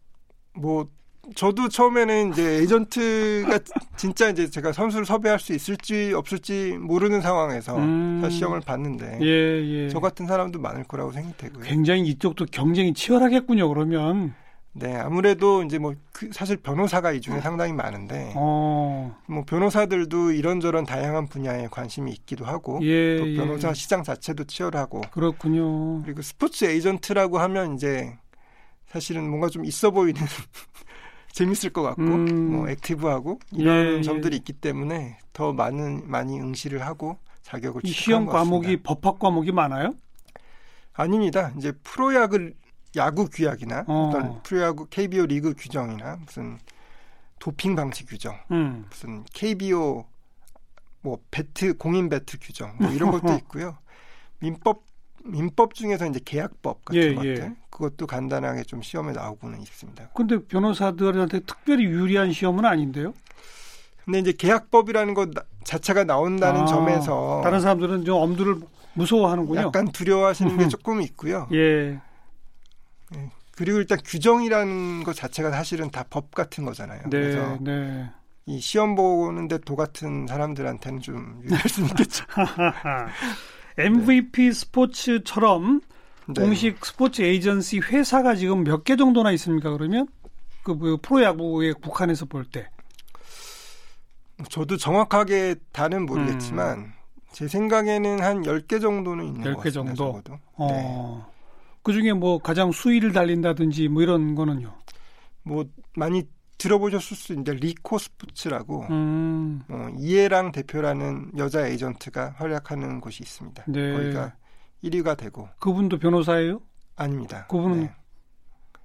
뭐 0.55 0.89
저도 1.35 1.69
처음에는 1.69 2.33
이제 2.33 2.59
에이전트가 2.61 3.59
진짜 3.97 4.29
이제 4.29 4.49
제가 4.49 4.73
선수를 4.73 5.05
섭외할 5.05 5.39
수 5.39 5.53
있을지 5.53 6.13
없을지 6.15 6.79
모르는 6.79 7.21
상황에서 7.21 7.77
음. 7.77 8.27
시험을 8.31 8.61
봤는데 8.61 9.19
예, 9.23 9.27
예. 9.27 9.89
저 9.89 10.01
같은 10.01 10.27
사람도 10.27 10.61
많을 10.61 10.85
거라고 10.85 11.13
생각되고요. 11.13 11.65
굉장히 11.65 12.03
이쪽도 12.09 12.47
경쟁이 12.51 12.95
치열하겠군요. 12.95 13.69
그러면 13.69 14.35
네 14.73 14.95
아무래도 14.97 15.63
이제 15.63 15.79
뭐 15.79 15.95
그 16.17 16.31
사실 16.33 16.57
변호사가 16.57 17.13
이 17.13 17.21
중에 17.21 17.41
상당히 17.41 17.75
많은데 17.75 18.33
어. 18.37 19.15
뭐 19.27 19.45
변호사들도 19.45 20.33
이런저런 20.33 20.87
다양한 20.87 21.27
분야에 21.27 21.69
관심이 21.71 22.11
있기도 22.11 22.47
하고 22.47 22.79
예, 22.83 23.19
또 23.19 23.29
예. 23.29 23.37
변호사 23.37 23.69
예. 23.69 23.75
시장 23.75 24.03
자체도 24.03 24.45
치열하고 24.45 25.03
그렇군요. 25.11 26.03
그리고 26.05 26.23
스포츠 26.23 26.65
에이전트라고 26.65 27.39
하면 27.39 27.75
이제 27.75 28.17
사실은 28.87 29.29
뭔가 29.29 29.51
좀 29.51 29.67
있어 29.67 29.91
보이는 29.91 30.23
재밌을 31.37 31.69
것 31.69 31.83
같고 31.83 32.03
음. 32.03 32.51
뭐 32.51 32.69
액티브하고 32.71 33.41
이런 33.53 33.77
예, 33.77 33.97
예. 33.99 34.03
점들이 34.03 34.37
있기 34.39 34.55
때문에 34.55 35.19
더 35.35 35.53
많은 35.53 36.09
많이 36.11 36.41
응시를 36.41 36.81
하고 36.81 37.19
자격을 37.43 37.83
이 37.85 37.89
시험 37.89 38.25
과목이 38.25 38.79
법학 38.79 39.19
과목이 39.19 39.53
많아요? 39.53 39.93
아닙니다. 40.95 41.53
이제 41.59 41.73
프로야구 41.85 42.53
야구 42.97 43.29
규약이나 43.29 43.85
어. 43.87 44.11
떤 44.15 44.43
프로야구 44.45 44.87
KBO 44.87 45.27
리그 45.27 45.53
규정이나 45.53 46.17
무슨 46.25 46.59
도핑 47.39 47.77
방치 47.77 48.07
규정, 48.07 48.41
음. 48.51 48.87
무슨 48.89 49.23
KBO 49.35 50.07
뭐 51.03 51.19
배트 51.31 51.77
공인 51.77 52.09
배트 52.09 52.39
규정 52.41 52.75
뭐 52.81 52.91
이런 52.93 53.11
것도 53.13 53.35
있고요. 53.35 53.77
민법 54.39 54.86
민법 55.27 55.75
중에서 55.75 56.07
이제 56.07 56.21
계약법 56.25 56.85
같은 56.85 57.01
예, 57.01 57.15
것들 57.15 57.37
예. 57.39 57.53
그것도 57.71 58.07
간단하게 58.07 58.63
좀 58.65 58.83
시험에 58.83 59.13
나오고는 59.13 59.61
있습니다. 59.61 60.11
근데 60.15 60.39
변호사들한테 60.47 61.41
특별히 61.41 61.85
유리한 61.85 62.33
시험은 62.33 62.65
아닌데요? 62.65 63.13
근데 64.05 64.21
이제 64.21 64.33
계약법이라는 64.33 65.15
것 65.15 65.31
자체가 65.65 66.05
나온다는 66.05 66.63
아, 66.63 66.67
점에서 66.67 67.41
다른 67.43 67.61
사람들은 67.61 68.05
좀 68.05 68.17
엄두를 68.23 68.61
무서워하는군요. 68.95 69.61
약간 69.61 69.91
두려워하시는 69.91 70.57
게 70.57 70.69
조금 70.69 71.03
있고요. 71.03 71.49
예. 71.53 72.01
예. 73.15 73.31
그리고 73.57 73.79
일단 73.79 73.99
규정이라는 74.05 75.03
것 75.05 75.15
자체가 75.17 75.51
사실은 75.51 75.91
다 75.91 76.05
법 76.09 76.31
같은 76.35 76.65
거잖아요. 76.65 77.03
네, 77.05 77.09
그래서 77.11 77.59
네. 77.61 78.09
이 78.47 78.61
시험 78.61 78.95
보는데 78.95 79.59
도 79.59 79.75
같은 79.77 80.27
사람들한테는 80.29 81.01
좀 81.01 81.41
유리할 81.43 81.69
수 81.69 81.83
있겠죠. 81.83 82.25
MVP 83.79 84.43
네. 84.43 84.53
스포츠처럼 84.53 85.81
네. 86.29 86.43
공식 86.43 86.85
스포츠 86.85 87.23
에이전시 87.23 87.79
회사가 87.81 88.35
지금 88.35 88.65
몇 88.65 88.83
개 88.85 88.97
정도나 88.97 89.31
있습니까? 89.33 89.71
그러면 89.71 90.07
그 90.63 90.73
뭐 90.73 90.99
프로야구에 91.01 91.75
북한에서 91.81 92.25
볼 92.27 92.45
때. 92.45 92.69
저도 94.51 94.77
정확하게 94.77 95.55
다는 95.73 96.05
모르겠지만 96.07 96.79
음. 96.79 96.93
제 97.33 97.47
생각에는 97.49 98.21
한 98.23 98.43
10개 98.43 98.81
정도는 98.81 99.25
있는 99.27 99.41
10개 99.43 99.55
것 99.55 99.63
같습니다. 99.65 99.71
정도. 99.95 99.95
적어도. 100.23 100.39
어. 100.55 100.67
네. 100.71 101.33
그 101.83 101.93
중에 101.93 102.13
뭐 102.13 102.39
가장 102.39 102.73
수위를 102.73 103.13
달린다든지 103.13 103.89
뭐 103.89 104.03
이런 104.03 104.35
거는요? 104.35 104.75
뭐 105.43 105.65
많이 105.97 106.25
들어보셨을 106.59 107.17
수 107.17 107.33
있는데 107.33 107.55
리코 107.55 107.99
스포츠라고 107.99 108.87
음. 108.91 109.63
어, 109.69 109.89
이해랑 109.99 110.53
대표라는 110.53 111.33
여자 111.37 111.67
에이전트가 111.67 112.35
활약하는 112.37 113.01
곳이 113.01 113.23
있습니다. 113.23 113.65
네. 113.69 113.93
거기가 113.93 114.35
1위가 114.83 115.17
되고. 115.17 115.49
그분도 115.59 115.99
변호사예요? 115.99 116.61
아닙니다. 116.97 117.47
그분은 117.49 117.81
네. 117.81 117.95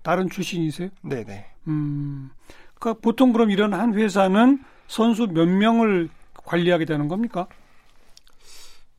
다른 0.02 0.30
출신이세요? 0.30 0.90
네네. 1.02 1.46
음. 1.68 2.32
그러니까 2.74 3.02
보통 3.02 3.32
그럼 3.32 3.52
이런 3.52 3.74
한 3.74 3.94
회사는 3.94 4.64
선수 4.88 5.28
몇 5.28 5.48
명을 5.48 6.10
관리하게 6.34 6.86
되는 6.86 7.08
겁니까? 7.08 7.48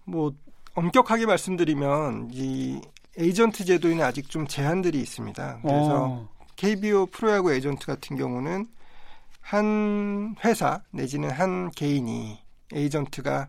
뭐 0.05 0.33
엄격하게 0.75 1.27
말씀드리면 1.27 2.31
이 2.33 2.81
에이전트 3.19 3.65
제도에는 3.65 4.03
아직 4.03 4.31
좀 4.31 4.47
제한들이 4.47 4.99
있습니다. 5.01 5.61
그래서 5.63 6.05
어. 6.05 6.29
KBO 6.63 7.07
프로야구 7.07 7.53
에이전트 7.53 7.85
같은 7.87 8.17
경우는 8.17 8.67
한 9.41 10.37
회사 10.45 10.81
내지는 10.93 11.29
한 11.29 11.73
개인이 11.73 12.39
에이전트가 12.73 13.49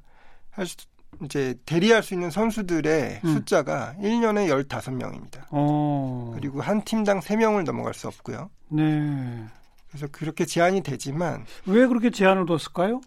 할 0.49 0.65
수, 0.65 0.77
이제 1.23 1.53
대리할 1.67 2.01
수 2.01 2.15
있는 2.15 2.31
선수들의 2.31 3.21
음. 3.23 3.33
숫자가 3.35 3.93
1년에 3.99 4.49
15명입니다. 4.67 5.45
어. 5.51 6.31
그리고 6.33 6.61
한 6.61 6.83
팀당 6.83 7.19
3명을 7.19 7.65
넘어갈 7.65 7.93
수 7.93 8.07
없고요. 8.07 8.49
네. 8.69 9.45
그래서 9.89 10.07
그렇게 10.11 10.45
제한이 10.45 10.81
되지만 10.81 11.45
왜 11.67 11.85
그렇게 11.85 12.09
제한을 12.09 12.47
뒀을까요? 12.47 12.99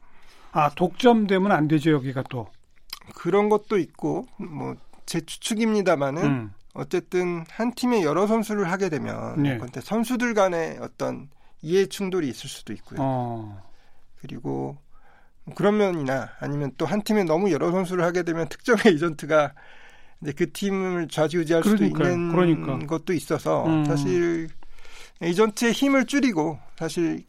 아, 0.52 0.70
독점되면 0.70 1.50
안 1.50 1.66
되죠, 1.66 1.90
여기가 1.90 2.22
또. 2.30 2.46
그런 3.16 3.48
것도 3.48 3.76
있고 3.78 4.28
뭐 4.36 4.76
제 5.06 5.20
추측입니다마는 5.20 6.22
음. 6.24 6.52
어쨌든 6.76 7.44
한 7.50 7.72
팀에 7.74 8.02
여러 8.02 8.26
선수를 8.26 8.70
하게 8.70 8.88
되면 8.88 9.42
네. 9.42 9.56
그런데 9.56 9.80
선수들 9.80 10.34
간의 10.34 10.78
어떤 10.80 11.28
이해 11.62 11.86
충돌이 11.86 12.28
있을 12.28 12.48
수도 12.48 12.72
있고요. 12.72 12.98
어. 13.00 13.62
그리고 14.20 14.76
그런 15.54 15.76
면이나 15.78 16.30
아니면 16.40 16.72
또 16.76 16.86
한 16.86 17.02
팀에 17.02 17.24
너무 17.24 17.50
여러 17.52 17.70
선수를 17.70 18.04
하게 18.04 18.22
되면 18.22 18.48
특정 18.48 18.76
에이전트가 18.84 19.54
이제 20.22 20.32
그 20.32 20.50
팀을 20.52 21.08
좌지우지할 21.08 21.62
그러니까요. 21.62 21.88
수도 21.90 22.10
있는 22.10 22.32
그러니까. 22.32 22.86
것도 22.86 23.12
있어서 23.12 23.66
음. 23.66 23.84
사실 23.84 24.48
에이전트의 25.22 25.72
힘을 25.72 26.06
줄이고 26.06 26.58
사실 26.78 27.24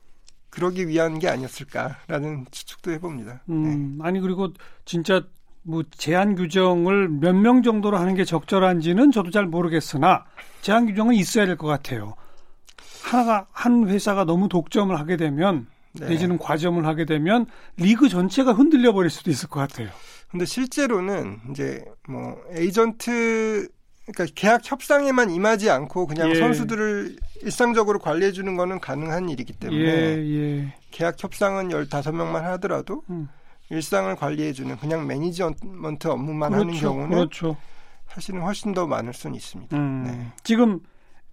그러기 0.50 0.88
위한 0.88 1.20
게 1.20 1.27
아니었을까라는 1.30 2.46
추측도 2.51 2.92
해봅니다. 2.92 3.44
음, 3.50 3.98
네. 4.00 4.04
아니 4.08 4.20
그리고 4.20 4.51
진짜 4.86 5.24
뭐 5.67 5.83
제한 5.97 6.36
규정을 6.36 7.09
몇 7.09 7.36
명 7.36 7.62
정도로 7.62 7.97
하는 7.97 8.15
게 8.15 8.24
적절한지는 8.24 9.12
저도 9.12 9.31
잘 9.31 9.45
모르겠으나 9.45 10.25
제한 10.62 10.86
규정은 10.88 11.13
있어야 11.15 11.45
될 11.45 11.57
것 11.57 11.67
같아요. 11.67 12.15
하나가 13.03 13.47
한 13.51 13.88
회사가 13.88 14.24
너무 14.24 14.47
독점을 14.50 14.97
하게 14.97 15.17
되면 15.17 15.67
네. 15.93 16.07
내지는 16.09 16.38
과점을 16.38 16.86
하게 16.86 17.05
되면 17.05 17.45
리그 17.77 18.07
전체가 18.09 18.53
흔들려 18.53 18.93
버릴 18.93 19.09
수도 19.09 19.29
있을 19.29 19.50
것 19.50 19.59
같아요. 19.59 19.89
근데 20.29 20.45
실제로는 20.45 21.39
이제 21.51 21.83
뭐 22.08 22.38
에이전트 22.51 23.67
그러니까 24.08 24.34
계약 24.36 24.62
협상에만 24.63 25.32
임하지 25.32 25.69
않고 25.69 26.08
그냥 26.08 26.30
예. 26.32 26.36
선수들을 26.36 27.17
일상적으로 27.43 27.99
관리해 27.99 28.32
주는 28.32 28.56
거는 28.56 28.80
가능한 28.80 29.30
일이기 29.30 29.53
때문에 29.53 29.84
예, 29.84 30.17
예. 30.63 30.73
계약 30.91 31.21
협상은 31.21 31.69
15명만 31.69 32.41
하더라도 32.41 33.03
음. 33.10 33.27
일상을 33.69 34.15
관리해 34.15 34.53
주는 34.53 34.77
그냥 34.77 35.08
매니지먼트 35.08 36.08
업무만 36.08 36.51
그렇죠, 36.51 36.67
하는 36.67 36.80
경우는 36.80 37.10
그렇죠. 37.10 37.58
사실은 38.08 38.41
훨씬 38.41 38.73
더 38.73 38.88
많을 38.88 39.13
수는 39.13 39.36
있습니다. 39.36 39.75
음. 39.75 40.03
네. 40.06 40.32
지금 40.43 40.80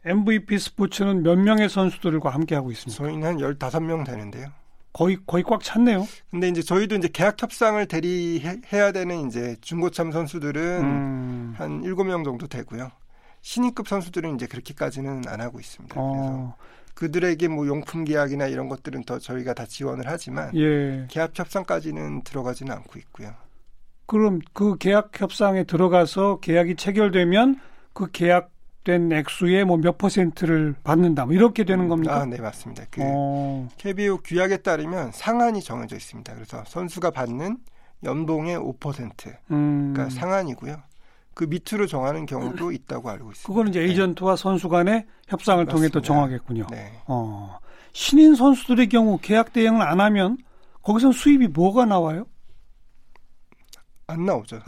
MVP 0.04 0.58
스포츠는 0.58 1.22
몇 1.22 1.36
명의 1.36 1.68
선수들과 1.68 2.30
함께 2.30 2.54
하고 2.54 2.70
있습니다. 2.70 3.02
저희는 3.02 3.26
한 3.26 3.36
15명 3.38 4.04
되는데요. 4.04 4.48
거의 4.92 5.18
거의 5.26 5.42
꽉 5.42 5.62
찼네요. 5.62 6.06
근데 6.30 6.48
이제 6.48 6.62
저희도 6.62 6.96
이제 6.96 7.08
계약 7.12 7.42
협상을 7.42 7.84
대리해야 7.86 8.92
되는 8.92 9.26
이제 9.26 9.56
중고참 9.60 10.12
선수들은 10.12 10.80
음. 10.82 11.54
한 11.56 11.82
7명 11.82 12.24
정도 12.24 12.46
되고요. 12.46 12.90
신인급 13.40 13.88
선수들은 13.88 14.36
이제 14.36 14.46
그렇게까지는 14.46 15.24
안 15.26 15.40
하고 15.40 15.58
있습니다. 15.58 15.94
어. 15.98 16.12
그래서 16.12 16.56
그들에게 16.94 17.48
뭐 17.48 17.66
용품 17.66 18.04
계약이나 18.04 18.46
이런 18.46 18.68
것들은 18.68 19.04
더 19.04 19.18
저희가 19.18 19.54
다 19.54 19.66
지원을 19.66 20.04
하지만 20.06 20.54
예. 20.56 21.06
계약 21.10 21.36
협상까지는 21.38 22.22
들어가지는 22.22 22.72
않고 22.72 22.98
있고요. 23.00 23.32
그럼 24.06 24.40
그 24.52 24.76
계약 24.78 25.10
협상에 25.20 25.64
들어가서 25.64 26.38
계약이 26.40 26.76
체결되면 26.76 27.60
그 27.92 28.10
계약 28.10 28.50
된 28.84 29.10
액수의 29.10 29.64
뭐 29.64 29.78
몇 29.78 29.96
퍼센트를 29.96 30.74
받는다. 30.84 31.24
뭐 31.24 31.34
이렇게 31.34 31.64
되는 31.64 31.88
겁니까? 31.88 32.20
아, 32.20 32.26
네, 32.26 32.36
맞습니다. 32.38 32.84
그 32.90 33.00
어. 33.02 33.66
KBO 33.78 34.18
규약에 34.18 34.58
따르면 34.58 35.10
상한이 35.12 35.62
정해져 35.62 35.96
있습니다. 35.96 36.34
그래서 36.34 36.62
선수가 36.66 37.10
받는 37.12 37.56
연봉의 38.04 38.58
5%가 38.58 39.30
음. 39.52 39.94
상한이고요. 40.10 40.76
그 41.34 41.44
밑으로 41.44 41.86
정하는 41.86 42.26
경우도 42.26 42.72
있다고 42.72 43.10
알고 43.10 43.32
있습니다. 43.32 43.46
그거는 43.46 43.70
이제 43.70 43.80
네. 43.80 43.86
에이전트와 43.86 44.36
네. 44.36 44.42
선수 44.42 44.68
간의 44.68 45.04
협상을 45.28 45.64
맞습니다. 45.64 45.72
통해 45.76 45.88
또 45.88 46.00
정하겠군요. 46.00 46.66
네. 46.70 46.92
어. 47.06 47.58
신인 47.92 48.34
선수들의 48.34 48.88
경우 48.88 49.18
계약 49.20 49.52
대행을 49.52 49.82
안 49.82 50.00
하면 50.00 50.38
거기서 50.82 51.12
수입이 51.12 51.48
뭐가 51.48 51.84
나와요? 51.84 52.26
안 54.06 54.24
나오죠. 54.24 54.60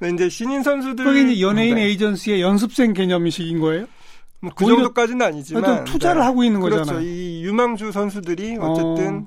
네, 0.00 0.10
이제 0.10 0.28
신인 0.28 0.62
선수들 0.62 1.04
그게 1.04 1.22
이제 1.22 1.40
연예인 1.40 1.74
네. 1.74 1.84
에이전시의 1.86 2.40
연습생 2.40 2.92
개념식인 2.92 3.60
거예요? 3.60 3.86
뭐 4.40 4.52
그 4.56 4.66
정도까지는 4.66 5.24
아니지만 5.24 5.84
투자를 5.84 6.20
네. 6.20 6.26
하고 6.26 6.42
있는 6.44 6.60
그렇죠. 6.60 6.80
거잖아요. 6.80 7.04
이 7.04 7.44
유망주 7.44 7.92
선수들이 7.92 8.58
어쨌든 8.58 9.18
어. 9.18 9.26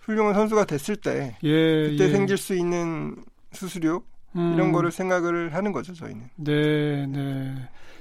훌륭한 0.00 0.34
선수가 0.34 0.64
됐을 0.66 0.96
때 0.96 1.36
예, 1.42 1.88
그때 1.90 2.04
예. 2.04 2.10
생길 2.10 2.36
수 2.36 2.54
있는 2.54 3.16
수수료 3.52 4.02
음. 4.36 4.54
이런 4.54 4.72
거를 4.72 4.90
생각을 4.90 5.54
하는 5.54 5.72
거죠 5.72 5.92
저희는. 5.94 6.30
네, 6.36 7.06
네. 7.06 7.54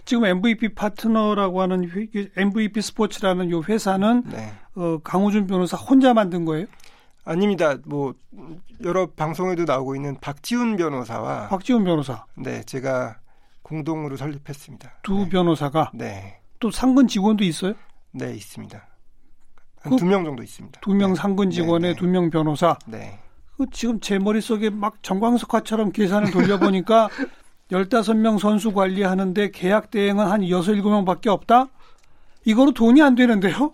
지금 0.05 0.25
MVP 0.25 0.69
파트너라고 0.69 1.61
하는 1.61 1.89
MVP 2.35 2.81
스포츠라는 2.81 3.51
요 3.51 3.61
회사는 3.61 4.23
네. 4.25 4.51
어, 4.75 4.97
강호준 5.03 5.47
변호사 5.47 5.77
혼자 5.77 6.13
만든 6.13 6.45
거예요? 6.45 6.65
아닙니다. 7.23 7.75
뭐 7.85 8.13
여러 8.83 9.05
방송에도 9.05 9.63
나오고 9.65 9.95
있는 9.95 10.17
박지훈 10.19 10.75
변호사와 10.75 11.49
박지훈 11.49 11.83
변호사. 11.83 12.25
네, 12.35 12.63
제가 12.63 13.19
공동으로 13.61 14.17
설립했습니다. 14.17 14.91
두 15.03 15.25
네. 15.25 15.29
변호사가 15.29 15.91
네. 15.93 16.39
또 16.59 16.71
상근 16.71 17.07
직원도 17.07 17.43
있어요? 17.43 17.73
네, 18.11 18.33
있습니다. 18.33 18.87
한 19.81 19.95
두명 19.95 20.23
그 20.23 20.29
정도 20.29 20.43
있습니다. 20.43 20.79
두명 20.81 21.11
네. 21.11 21.15
상근 21.15 21.49
직원에 21.51 21.89
네, 21.89 21.93
네. 21.93 21.99
두명 21.99 22.29
변호사. 22.29 22.77
네. 22.85 23.19
그 23.61 23.67
지금 23.71 23.99
제 23.99 24.17
머릿속에 24.17 24.71
막 24.71 25.03
정광석화처럼 25.03 25.91
계산을 25.91 26.31
돌려보니까 26.31 27.09
15명 27.69 28.39
선수 28.39 28.73
관리하는데 28.73 29.51
계약 29.51 29.91
대행은 29.91 30.25
한 30.25 30.43
6, 30.43 30.61
7명밖에 30.61 31.27
없다? 31.27 31.67
이거로 32.43 32.71
돈이 32.71 33.03
안 33.03 33.13
되는데요? 33.13 33.73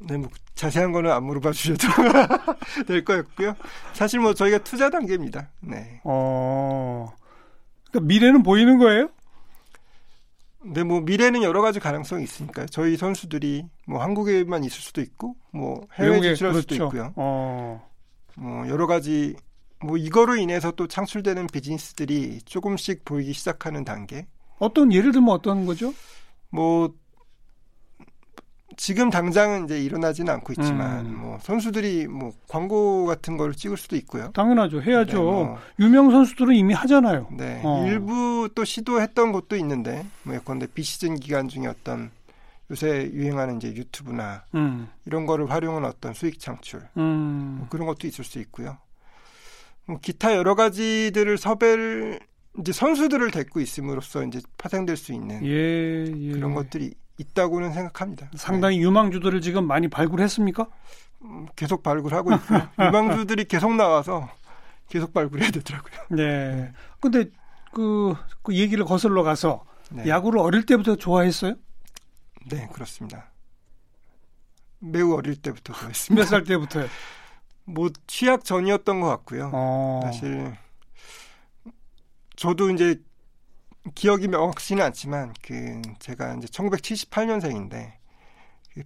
네, 0.00 0.16
뭐 0.16 0.28
자세한 0.56 0.90
거는 0.90 1.12
안 1.12 1.22
물어봐 1.24 1.52
주셔도 1.52 1.86
될 2.86 3.04
거였고요. 3.04 3.54
사실 3.92 4.18
뭐 4.18 4.34
저희가 4.34 4.58
투자 4.58 4.90
단계입니다. 4.90 5.50
네. 5.60 6.00
어. 6.02 7.12
그러니까 7.90 8.08
미래는 8.08 8.42
보이는 8.42 8.78
거예요? 8.78 9.10
네, 10.64 10.82
뭐 10.82 11.02
미래는 11.02 11.44
여러 11.44 11.62
가지 11.62 11.78
가능성이 11.78 12.24
있으니까요. 12.24 12.66
저희 12.66 12.96
선수들이 12.96 13.66
뭐 13.86 14.02
한국에만 14.02 14.64
있을 14.64 14.80
수도 14.80 15.00
있고, 15.02 15.36
뭐 15.52 15.86
해외 15.94 16.20
진출할 16.20 16.52
그렇죠. 16.52 16.60
수도 16.60 16.74
있고요. 16.74 17.12
어. 17.16 17.93
뭐 18.36 18.68
여러 18.68 18.86
가지 18.86 19.36
뭐 19.80 19.96
이거로 19.96 20.36
인해서 20.36 20.70
또 20.72 20.86
창출되는 20.86 21.46
비즈니스들이 21.48 22.40
조금씩 22.44 23.04
보이기 23.04 23.32
시작하는 23.32 23.84
단계. 23.84 24.26
어떤 24.58 24.92
예를 24.92 25.12
들면 25.12 25.30
어떤 25.30 25.66
거죠? 25.66 25.92
뭐 26.50 26.94
지금 28.76 29.10
당장은 29.10 29.64
이제 29.64 29.80
일어나지는 29.80 30.32
않고 30.34 30.52
있지만 30.54 31.06
음. 31.06 31.18
뭐 31.18 31.38
선수들이 31.40 32.08
뭐 32.08 32.32
광고 32.48 33.04
같은 33.06 33.36
걸 33.36 33.52
찍을 33.54 33.76
수도 33.76 33.96
있고요. 33.96 34.30
당연하죠. 34.32 34.82
해야죠. 34.82 35.16
네, 35.16 35.22
뭐 35.22 35.58
유명 35.78 36.10
선수들은 36.10 36.54
이미 36.54 36.74
하잖아요. 36.74 37.28
네. 37.36 37.60
어. 37.64 37.86
일부 37.86 38.48
또 38.54 38.64
시도했던 38.64 39.32
것도 39.32 39.56
있는데 39.56 40.04
뭐 40.22 40.34
예컨대 40.34 40.66
비시즌 40.68 41.16
기간 41.16 41.48
중에 41.48 41.66
어떤 41.66 42.10
요새 42.70 43.10
유행하는 43.12 43.56
이제 43.56 43.68
유튜브나 43.68 44.44
음. 44.54 44.88
이런 45.04 45.26
거를 45.26 45.50
활용한 45.50 45.84
어떤 45.84 46.14
수익 46.14 46.40
창출 46.40 46.88
음. 46.96 47.56
뭐 47.58 47.68
그런 47.68 47.86
것도 47.86 48.06
있을 48.06 48.24
수 48.24 48.38
있고요. 48.40 48.78
뭐 49.86 49.98
기타 50.00 50.34
여러 50.34 50.54
가지들을 50.54 51.36
섭외를 51.36 52.20
이제 52.58 52.72
선수들을 52.72 53.30
데리고 53.30 53.60
있음으로써 53.60 54.24
이제 54.24 54.40
파생될 54.56 54.96
수 54.96 55.12
있는 55.12 55.44
예, 55.44 56.06
예. 56.06 56.32
그런 56.32 56.54
것들이 56.54 56.94
있다고는 57.18 57.72
생각합니다. 57.72 58.30
상당히 58.34 58.78
네. 58.78 58.82
유망주들을 58.84 59.40
지금 59.40 59.66
많이 59.66 59.88
발굴했습니까? 59.88 60.66
음, 61.22 61.46
계속 61.56 61.82
발굴하고 61.82 62.32
있고요. 62.34 62.68
유망주들이 62.80 63.44
계속 63.44 63.74
나와서 63.74 64.30
계속 64.88 65.12
발굴해야 65.12 65.50
되더라고요. 65.50 65.94
네. 66.10 66.72
근데 67.00 67.26
그, 67.72 68.14
그 68.42 68.54
얘기를 68.54 68.84
거슬러 68.84 69.22
가서 69.22 69.64
네. 69.90 70.08
야구를 70.08 70.40
어릴 70.40 70.64
때부터 70.64 70.96
좋아했어요? 70.96 71.56
네, 72.48 72.68
그렇습니다. 72.72 73.30
매우 74.80 75.14
어릴 75.14 75.36
때부터 75.36 75.72
좋아했습니다. 75.72 76.22
몇 76.22 76.26
살 76.28 76.44
때부터요? 76.44 76.86
뭐 77.64 77.88
취약 78.06 78.44
전이었던 78.44 79.00
것 79.00 79.08
같고요. 79.08 79.50
어. 79.54 80.00
사실 80.04 80.54
저도 82.36 82.70
이제 82.70 83.00
기억이 83.94 84.28
명확치는 84.28 84.82
않지만 84.84 85.32
그 85.42 85.80
제가 85.98 86.34
이제 86.34 86.46
1978년생인데 86.48 87.92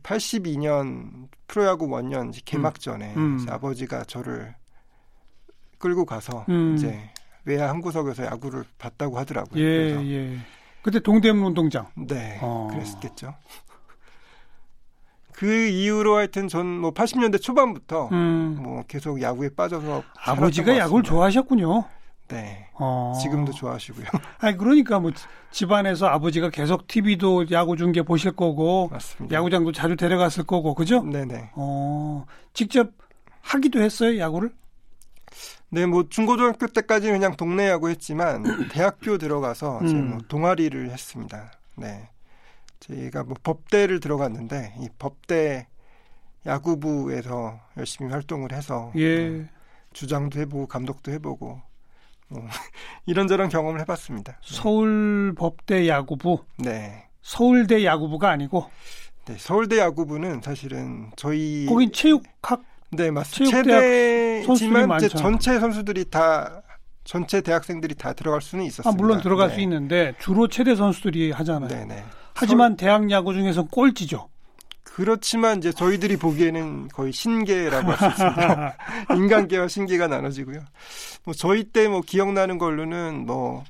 82년 0.02 1.28
그 1.30 1.36
프로야구 1.48 1.88
원년 1.88 2.30
개막 2.44 2.74
음. 2.76 2.78
전에 2.78 3.14
음. 3.16 3.46
아버지가 3.48 4.04
저를 4.04 4.54
끌고 5.78 6.04
가서 6.04 6.44
음. 6.48 6.74
이제 6.76 7.10
외야 7.44 7.68
한 7.68 7.80
구석에서 7.80 8.24
야구를 8.26 8.64
봤다고 8.78 9.18
하더라고요. 9.18 9.60
예, 9.60 9.64
그래서. 9.64 10.06
예. 10.06 10.38
그때 10.88 11.00
동대문 11.00 11.44
운동장. 11.48 11.86
네, 11.96 12.38
어. 12.40 12.68
그랬겠죠. 12.70 13.34
그 15.32 15.66
이후로 15.68 16.16
하여튼 16.16 16.48
전 16.48 16.66
뭐 16.80 16.92
80년대 16.92 17.40
초반부터 17.42 18.08
음. 18.12 18.56
뭐 18.60 18.82
계속 18.88 19.20
야구에 19.20 19.50
빠져서 19.54 20.02
아버지가 20.24 20.76
야구를 20.78 21.04
좋아하셨군요. 21.04 21.84
네. 22.28 22.68
어. 22.74 23.12
지금도 23.22 23.52
좋아하시고요. 23.52 24.06
아니 24.40 24.56
그러니까 24.56 24.98
뭐 24.98 25.10
집안에서 25.50 26.06
아버지가 26.06 26.48
계속 26.50 26.86
TV도 26.86 27.50
야구 27.50 27.76
중계 27.76 28.02
보실 28.02 28.32
거고 28.32 28.88
맞습니다. 28.90 29.36
야구장도 29.36 29.72
자주 29.72 29.94
데려갔을 29.96 30.44
거고 30.44 30.74
그죠? 30.74 31.02
네네. 31.02 31.50
어. 31.54 32.24
직접 32.54 32.90
하기도 33.42 33.80
했어요 33.82 34.18
야구를? 34.18 34.50
네, 35.70 35.86
뭐 35.86 36.08
중고등학교 36.08 36.66
때까지 36.66 37.10
그냥 37.10 37.36
동네 37.36 37.68
야구 37.68 37.90
했지만 37.90 38.42
대학교 38.72 39.18
들어가서 39.18 39.80
음. 39.80 40.10
뭐 40.10 40.18
동아리를 40.28 40.90
했습니다. 40.90 41.52
네. 41.76 42.08
저희가 42.80 43.24
뭐 43.24 43.34
법대를 43.42 44.00
들어갔는데 44.00 44.74
이 44.80 44.88
법대 44.98 45.66
야구부에서 46.46 47.60
열심히 47.76 48.10
활동을 48.10 48.52
해서 48.52 48.92
예. 48.96 49.28
뭐 49.28 49.44
주장도 49.92 50.40
해보고 50.40 50.66
감독도 50.66 51.12
해보고 51.12 51.60
뭐 52.28 52.42
이런저런 53.06 53.48
경험을 53.48 53.80
해봤습니다. 53.80 54.32
네. 54.32 54.38
서울 54.42 55.34
법대 55.36 55.88
야구부. 55.88 56.44
네. 56.58 57.04
서울대 57.20 57.84
야구부가 57.84 58.30
아니고. 58.30 58.70
네, 59.26 59.36
서울대 59.38 59.78
야구부는 59.78 60.40
사실은 60.40 61.10
저희 61.16 61.66
거긴 61.66 61.92
체육학. 61.92 62.62
네, 62.90 63.10
맞습니다. 63.10 63.62
최대지만 63.62 64.96
이제 64.98 65.08
전체 65.08 65.58
선수들이 65.60 66.06
다 66.10 66.62
전체 67.04 67.40
대학생들이 67.40 67.94
다 67.94 68.12
들어갈 68.12 68.40
수는 68.42 68.64
있었습니다. 68.66 68.90
아, 68.90 68.92
물론 68.92 69.22
들어갈 69.22 69.48
네. 69.48 69.54
수 69.54 69.60
있는데 69.60 70.14
주로 70.20 70.46
최대 70.48 70.74
선수들이 70.74 71.32
하잖아요. 71.32 71.68
네네. 71.68 71.84
네. 71.86 72.04
하지만 72.34 72.72
서... 72.72 72.76
대학 72.76 73.10
야구 73.10 73.32
중에서 73.34 73.64
꼴찌죠. 73.64 74.28
그렇지만 74.84 75.58
이제 75.58 75.70
저희들이 75.72 76.16
보기에는 76.16 76.88
거의 76.88 77.12
신계라고 77.12 77.92
할 77.92 77.96
수 77.98 78.06
있습니다. 78.06 78.76
인간계와 79.16 79.68
신계가 79.68 80.08
나눠지고요. 80.08 80.60
뭐 81.24 81.34
저희 81.34 81.64
때 81.64 81.88
뭐 81.88 82.00
기억나는 82.00 82.58
걸로는 82.58 83.24
뭐 83.26 83.64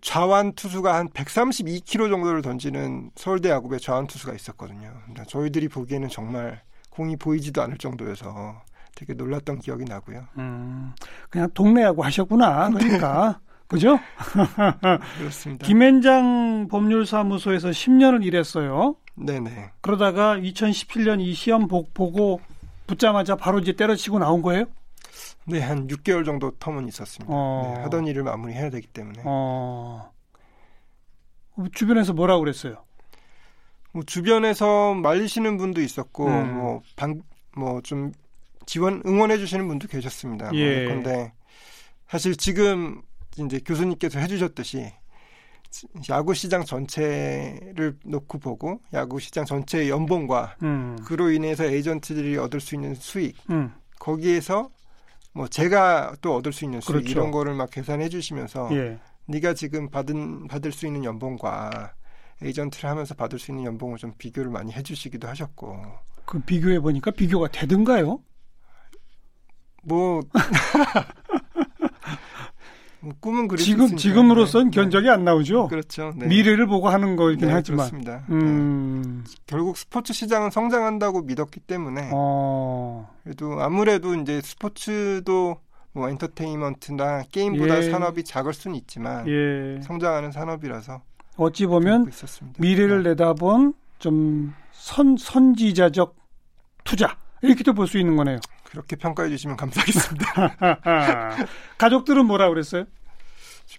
좌완 0.00 0.54
투수가 0.54 0.92
한 0.94 1.08
132km 1.10 2.10
정도를 2.10 2.42
던지는 2.42 3.10
서울대 3.14 3.50
야구부에 3.50 3.78
좌완 3.78 4.06
투수가 4.08 4.34
있었거든요. 4.34 4.92
그러니까 5.04 5.24
저희들이 5.24 5.68
보기에는 5.68 6.08
정말 6.08 6.60
공이 6.96 7.16
보이지도 7.16 7.62
않을 7.62 7.76
정도여서 7.76 8.62
되게 8.94 9.12
놀랐던 9.12 9.58
기억이 9.58 9.84
나고요. 9.84 10.24
음, 10.38 10.92
그냥 11.28 11.50
동네 11.52 11.82
야구 11.82 12.02
하셨구나. 12.02 12.70
그러니까. 12.70 13.40
그죠? 13.68 13.98
그렇습니다. 15.18 15.66
김앤장 15.66 16.68
법률사무소에서 16.70 17.70
10년을 17.70 18.24
일했어요. 18.24 18.96
네네. 19.16 19.72
그러다가 19.80 20.36
2017년 20.36 21.20
이 21.20 21.34
시험 21.34 21.68
보, 21.68 21.84
고 21.84 22.40
붙자마자 22.86 23.34
바로 23.34 23.58
이제 23.58 23.72
때려치고 23.72 24.18
나온 24.18 24.40
거예요? 24.40 24.66
네, 25.46 25.60
한 25.60 25.88
6개월 25.88 26.24
정도 26.24 26.52
텀은 26.52 26.88
있었습니다. 26.88 27.32
어... 27.34 27.74
네, 27.74 27.82
하던 27.82 28.06
일을 28.06 28.22
마무리해야 28.22 28.70
되기 28.70 28.86
때문에. 28.86 29.22
어... 29.24 30.12
주변에서 31.74 32.12
뭐라고 32.12 32.40
그랬어요? 32.40 32.85
뭐 33.96 34.04
주변에서 34.04 34.92
말리시는 34.92 35.56
분도 35.56 35.80
있었고, 35.80 36.26
음. 36.26 36.54
뭐, 36.54 36.82
방, 36.96 37.22
뭐, 37.56 37.80
좀 37.80 38.12
지원, 38.66 39.02
응원해 39.06 39.38
주시는 39.38 39.66
분도 39.66 39.88
계셨습니다. 39.88 40.50
뭐 40.50 40.58
예. 40.58 40.84
그런데 40.84 41.32
사실 42.06 42.36
지금 42.36 43.00
이제 43.38 43.58
교수님께서 43.64 44.18
해주셨듯이 44.18 44.92
야구 46.10 46.34
시장 46.34 46.62
전체를 46.66 47.96
놓고 48.04 48.38
보고 48.38 48.80
야구 48.92 49.18
시장 49.18 49.46
전체의 49.46 49.88
연봉과 49.88 50.56
음. 50.62 50.98
그로 51.06 51.30
인해서 51.30 51.64
에이전트들이 51.64 52.36
얻을 52.36 52.60
수 52.60 52.74
있는 52.74 52.94
수익 52.94 53.34
음. 53.48 53.72
거기에서 53.98 54.68
뭐 55.32 55.48
제가 55.48 56.16
또 56.20 56.34
얻을 56.34 56.52
수 56.52 56.66
있는 56.66 56.82
수익 56.82 56.96
그렇죠. 56.96 57.10
이런 57.12 57.30
거를 57.30 57.54
막 57.54 57.70
계산해 57.70 58.10
주시면서 58.10 58.68
예. 58.72 58.98
네가 59.26 59.54
지금 59.54 59.88
받은 59.88 60.48
받을 60.48 60.70
수 60.70 60.86
있는 60.86 61.02
연봉과 61.02 61.94
에이전트를 62.42 62.88
하면서 62.90 63.14
받을 63.14 63.38
수 63.38 63.50
있는 63.50 63.64
연봉을 63.64 63.98
좀 63.98 64.12
비교를 64.18 64.50
많이 64.50 64.72
해주시기도 64.72 65.26
하셨고 65.28 65.82
그 66.24 66.40
비교해 66.40 66.80
보니까 66.80 67.10
비교가 67.10 67.48
되든가요? 67.48 68.20
뭐 69.82 70.20
뭐 73.00 73.14
꿈은 73.20 73.46
그릴 73.46 73.64
지금 73.64 73.96
지금으로선 73.96 74.70
네. 74.70 74.80
견적이 74.80 75.10
안 75.10 75.24
나오죠. 75.24 75.68
그렇죠. 75.68 76.12
네. 76.16 76.26
미래를 76.26 76.66
보고 76.66 76.88
하는 76.88 77.14
거이긴 77.14 77.48
네, 77.48 77.54
하지만. 77.54 77.88
그렇습니다. 77.88 78.24
음. 78.30 79.22
네. 79.24 79.34
결국 79.46 79.76
스포츠 79.76 80.12
시장은 80.12 80.50
성장한다고 80.50 81.22
믿었기 81.22 81.60
때문에. 81.60 82.10
어. 82.12 83.08
그래도 83.22 83.60
아무래도 83.60 84.14
이제 84.14 84.40
스포츠도 84.40 85.60
뭐 85.92 86.08
엔터테인먼트나 86.10 87.24
게임보다 87.30 87.78
예. 87.78 87.90
산업이 87.90 88.24
작을 88.24 88.52
수는 88.52 88.76
있지만 88.76 89.26
예. 89.28 89.80
성장하는 89.82 90.32
산업이라서 90.32 91.00
어찌 91.36 91.66
보면 91.66 92.10
미래를 92.58 93.02
네. 93.02 93.10
내다본 93.10 93.74
좀 93.98 94.54
선, 94.72 95.16
선지자적 95.16 96.16
투자 96.84 97.16
이렇게도 97.42 97.72
볼 97.74 97.86
수 97.86 97.98
있는 97.98 98.16
거네요. 98.16 98.38
그렇게 98.64 98.96
평가해 98.96 99.28
주시면 99.30 99.56
감사하겠습니다. 99.56 100.56
가족들은 101.78 102.26
뭐라 102.26 102.48
그랬어요? 102.48 102.84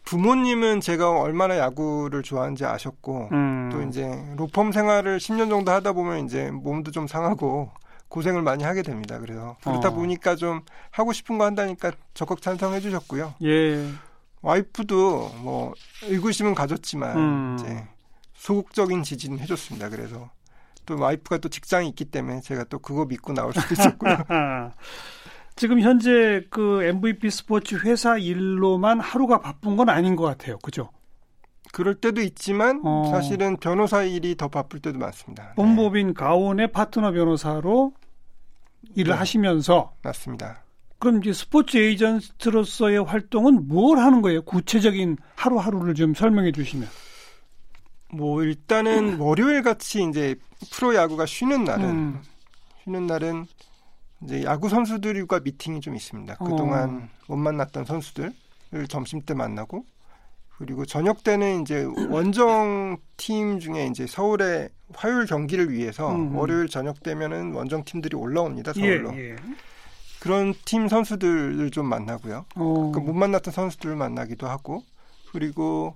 부모님은 0.04 0.82
제가 0.82 1.12
얼마나 1.20 1.58
야구를 1.58 2.24
좋아하는지 2.24 2.66
아셨고 2.66 3.30
음. 3.32 3.70
또 3.72 3.82
이제 3.84 4.06
로펌 4.38 4.72
생활을 4.72 5.18
10년 5.18 5.50
정도 5.50 5.72
하다 5.72 5.94
보면 5.94 6.26
이제 6.26 6.52
몸도 6.52 6.92
좀 6.92 7.08
상하고 7.08 7.72
고생을 8.10 8.42
많이 8.42 8.64
하게 8.64 8.82
됩니다. 8.84 9.20
그래서 9.20 9.58
그렇다 9.64 9.90
어. 9.90 9.94
보니까 9.94 10.36
좀 10.36 10.62
하고 10.92 11.14
싶은 11.14 11.38
거 11.38 11.46
한다니까 11.46 11.92
적극 12.14 12.42
찬성해 12.42 12.80
주셨고요. 12.80 13.36
예. 13.44 13.88
와이프도 14.48 15.32
뭐 15.42 15.74
의구심은 16.04 16.56
가졌지만 16.56 17.18
음. 17.18 17.58
이제 17.60 17.84
소극적인 18.36 19.04
지지는 19.04 19.40
해줬습니다. 19.40 19.90
그래서 19.90 20.30
또 20.86 20.98
와이프가 20.98 21.40
또 21.40 21.50
직장이 21.50 21.90
있기 21.90 22.06
때문에 22.06 22.40
제가 22.40 22.64
또 22.66 22.80
그거 22.80 23.06
믿고 23.06 23.34
나올 23.34 23.52
수도 23.54 23.74
있었고요. 23.74 24.18
지금 25.58 25.82
현재 25.82 26.46
그 26.50 26.82
MVP 26.84 27.30
스포츠 27.30 27.76
회사 27.84 28.18
일로만 28.18 29.02
하루가 29.02 29.42
바쁜 29.42 29.76
건 29.76 29.90
아닌 29.90 30.16
것 30.16 30.24
같아요. 30.24 30.58
그죠? 30.60 30.92
그럴 31.74 31.96
때도 31.96 32.22
있지만 32.22 32.82
어. 32.86 33.10
사실은 33.12 33.58
변호사 33.58 34.04
일이 34.04 34.38
더 34.38 34.48
바쁠 34.48 34.80
때도 34.80 34.98
많습니다. 34.98 35.54
법무법인 35.58 36.08
네. 36.08 36.14
가온의 36.14 36.72
파트너 36.72 37.12
변호사로 37.12 37.92
일을 38.96 39.12
네. 39.12 39.18
하시면서 39.18 39.94
맞습니다. 40.04 40.64
그럼 41.00 41.22
이제 41.22 41.32
스포츠 41.32 41.78
에이전트로서의 41.78 43.04
활동은 43.04 43.68
뭘 43.68 44.00
하는 44.00 44.22
거예요? 44.22 44.42
구체적인 44.44 45.18
하루하루를 45.36 45.94
좀 45.94 46.14
설명해 46.14 46.52
주시면. 46.52 46.88
뭐 48.14 48.44
일단은 48.44 49.20
월요일 49.22 49.62
같이 49.62 50.04
이제 50.10 50.36
프로 50.72 50.96
야구가 50.96 51.26
쉬는 51.26 51.64
날은 51.66 51.86
음. 51.86 52.22
쉬는 52.84 53.06
날은 53.06 53.46
이제 54.24 54.44
야구 54.44 54.70
선수들과 54.70 55.42
미팅이 55.42 55.82
좀 55.82 55.96
있습니다. 55.96 56.36
그동안 56.36 56.90
어. 56.90 57.10
못 57.28 57.36
만났던 57.36 57.86
선수들을 57.86 58.88
점심 58.90 59.22
때 59.22 59.34
만나고 59.34 59.86
그리고 60.58 60.86
저녁 60.86 61.24
때는 61.24 61.62
이제 61.62 61.86
원정 62.10 62.98
팀 63.18 63.60
중에 63.60 63.88
이제 63.88 64.08
서울의 64.08 64.70
화요일 64.96 65.26
경기를 65.26 65.72
위해서 65.72 66.16
음. 66.16 66.36
월요일 66.36 66.68
저녁 66.68 67.04
되면은 67.04 67.54
원정 67.54 67.84
팀들이 67.84 68.16
올라옵니다 68.16 68.74
서울로. 68.74 69.14
예, 69.16 69.32
예. 69.32 69.36
그런 70.20 70.54
팀 70.66 70.88
선수들을 70.88 71.70
좀 71.72 71.86
만나고요. 71.86 72.46
어. 72.56 72.92
그못 72.94 73.16
만났던 73.16 73.54
선수들을 73.54 73.96
만나기도 73.96 74.48
하고 74.48 74.84
그리고 75.32 75.96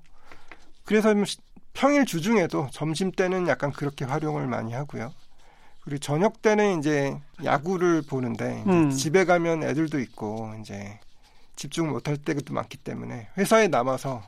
그래서 0.85 1.13
뭐 1.13 1.25
평일 1.73 2.05
주중에도 2.05 2.67
점심 2.71 3.11
때는 3.11 3.47
약간 3.47 3.71
그렇게 3.71 4.05
활용을 4.05 4.47
많이 4.47 4.73
하고요. 4.73 5.13
그리고 5.83 5.99
저녁 5.99 6.41
때는 6.41 6.79
이제 6.79 7.17
야구를 7.43 8.03
보는데 8.03 8.61
이제 8.61 8.71
음. 8.71 8.89
집에 8.91 9.25
가면 9.25 9.63
애들도 9.63 9.99
있고 9.99 10.53
이제 10.61 10.99
집중 11.55 11.89
못할 11.89 12.17
때도 12.17 12.53
많기 12.53 12.77
때문에 12.77 13.29
회사에 13.37 13.67
남아서 13.67 14.21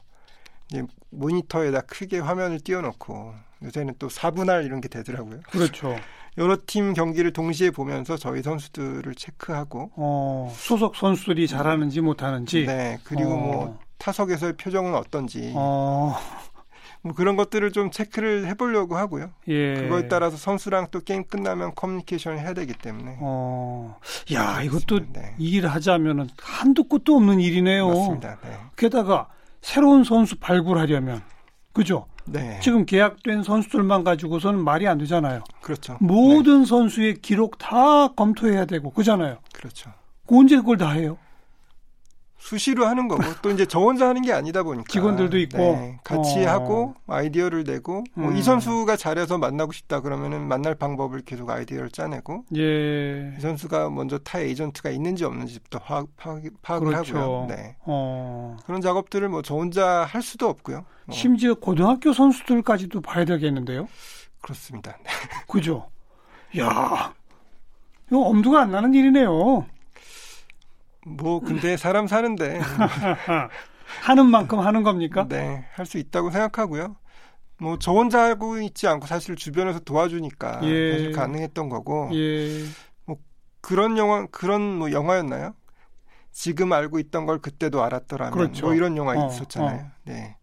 이제 0.70 0.84
모니터에다 1.12 1.82
크게 1.82 2.20
화면을 2.20 2.60
띄워놓고 2.60 3.36
요새는 3.64 3.96
또 4.00 4.08
4분할 4.08 4.66
이런 4.66 4.82
게 4.82 4.88
되더라고요. 4.88 5.42
그렇죠. 5.52 5.96
여러 6.38 6.58
팀 6.66 6.94
경기를 6.94 7.32
동시에 7.32 7.72
보면서 7.72 8.18
저희 8.18 8.42
선수들을 8.42 9.14
체크하고 9.16 9.92
어, 9.96 10.54
소속 10.56 10.96
선수들이 10.96 11.48
잘하는지 11.48 12.02
못하는지 12.02 12.66
네 12.66 13.00
그리고 13.04 13.34
어. 13.34 13.38
뭐 13.38 13.80
타석에서의 14.00 14.58
표정은 14.58 14.96
어떤지 14.96 15.54
어. 15.56 16.16
뭐 17.04 17.14
그런 17.14 17.36
것들을 17.36 17.72
좀 17.74 17.92
체크를 17.92 18.48
해보려고 18.48 18.96
하고요. 18.96 19.32
예. 19.50 19.76
그거에 19.76 20.08
따라서 20.08 20.38
선수랑 20.38 20.88
또 20.90 21.02
게임 21.02 21.26
끝나면 21.26 21.76
커뮤니케이션을 21.76 22.40
해야 22.40 22.54
되기 22.54 22.74
때문에. 22.74 23.18
어, 23.20 23.98
야 24.34 24.62
이것도 24.62 25.12
네. 25.12 25.36
일하자면은 25.38 26.30
한도 26.38 26.86
끝도 26.86 27.18
없는 27.18 27.42
일이네요. 27.42 27.90
맞습니다. 27.90 28.38
네. 28.42 28.58
게다가 28.78 29.28
새로운 29.62 30.06
선수 30.06 30.38
발굴하려면 30.38 31.22
그죠? 31.74 32.06
네. 32.26 32.60
지금 32.62 32.86
계약된 32.86 33.44
선수들만 33.44 34.04
가지고서는 34.04 34.64
말이 34.64 34.88
안 34.88 34.98
되잖아요. 34.98 35.44
그렇죠. 35.62 35.98
모든 36.00 36.62
네. 36.62 36.66
선수의 36.66 37.22
기록 37.22 37.58
다 37.58 38.08
검토해야 38.10 38.66
되고 38.66 38.90
그잖아요. 38.92 39.38
그렇죠. 39.54 39.92
언제 40.28 40.56
그걸 40.58 40.78
다 40.78 40.92
해요? 40.92 41.18
수시로 42.44 42.86
하는 42.86 43.08
거고 43.08 43.24
또 43.42 43.52
이제 43.52 43.66
저 43.66 43.80
혼자 43.80 44.10
하는 44.10 44.22
게 44.22 44.34
아니다 44.34 44.64
보니까 44.64 44.86
직원들도 44.90 45.38
있고 45.40 45.58
네, 45.58 46.00
같이 46.04 46.46
어. 46.46 46.50
하고 46.50 46.94
아이디어를 47.08 47.64
내고 47.64 48.04
뭐 48.16 48.32
음. 48.32 48.36
이 48.36 48.44
선수가 48.44 48.98
잘해서 48.98 49.38
만나고 49.38 49.72
싶다 49.72 50.02
그러면은 50.02 50.46
만날 50.50 50.76
방법을 50.76 51.22
계속 51.22 51.50
아이디어를 51.50 51.90
짜내고 51.92 52.44
예. 52.58 53.34
이 53.38 53.42
선수가 53.42 53.92
먼저 53.92 54.18
타 54.18 54.40
에이전트가 54.40 54.90
있는지 54.90 55.24
없는지부터 55.24 55.80
파악, 55.80 56.08
파악, 56.18 56.42
파악 56.62 56.82
을 56.82 56.88
그렇죠. 56.90 57.18
하고요. 57.18 57.46
네. 57.48 57.76
어. 57.86 58.58
그런 58.66 58.82
작업들을 58.82 59.30
뭐 59.30 59.42
저 59.44 59.56
혼자 59.56 60.04
할 60.06 60.22
수도 60.22 60.48
없고요. 60.48 60.86
뭐. 61.06 61.16
심지어 61.16 61.54
고등학교 61.54 62.14
선수들까지도 62.14 63.02
봐야 63.02 63.26
되겠는데요. 63.26 63.88
그렇습니다. 64.42 64.98
네. 65.04 65.10
그죠? 65.48 65.90
야, 66.60 67.14
이거 68.08 68.20
엄두가 68.20 68.62
안 68.62 68.72
나는 68.72 68.94
일이네요. 68.94 69.66
뭐 71.06 71.40
근데 71.40 71.76
사람 71.78 72.08
사는데 72.08 72.60
하는 74.04 74.26
만큼 74.28 74.60
하는 74.60 74.84
겁니까? 74.84 75.26
네, 75.28 75.66
할 75.76 75.86
수 75.86 75.98
있다고 75.98 76.32
생각하고요. 76.32 76.96
뭐 77.60 77.78
저 77.80 77.92
혼자 77.92 78.24
하고 78.24 78.60
있지 78.60 78.88
않고 78.88 79.06
사실 79.08 79.36
주변에서 79.36 79.80
도와주니까 79.80 80.62
예. 80.64 80.92
사실 80.92 81.12
가능했던 81.14 81.70
거고. 81.70 82.10
예. 82.14 82.64
뭐 83.06 83.18
그런 83.62 83.98
영화 83.98 84.26
그런 84.32 84.62
뭐 84.78 84.92
영화였나요? 84.92 85.54
지금 86.32 86.74
알고 86.74 87.00
있던 87.00 87.26
걸 87.26 87.40
그때도 87.40 87.84
알았더라면 87.84 88.34
그렇죠. 88.34 88.66
뭐 88.66 88.74
이런 88.76 88.98
영화 88.98 89.14
어, 89.14 89.28
있었잖아요. 89.28 89.80
어. 89.82 89.92
네. 90.06 90.36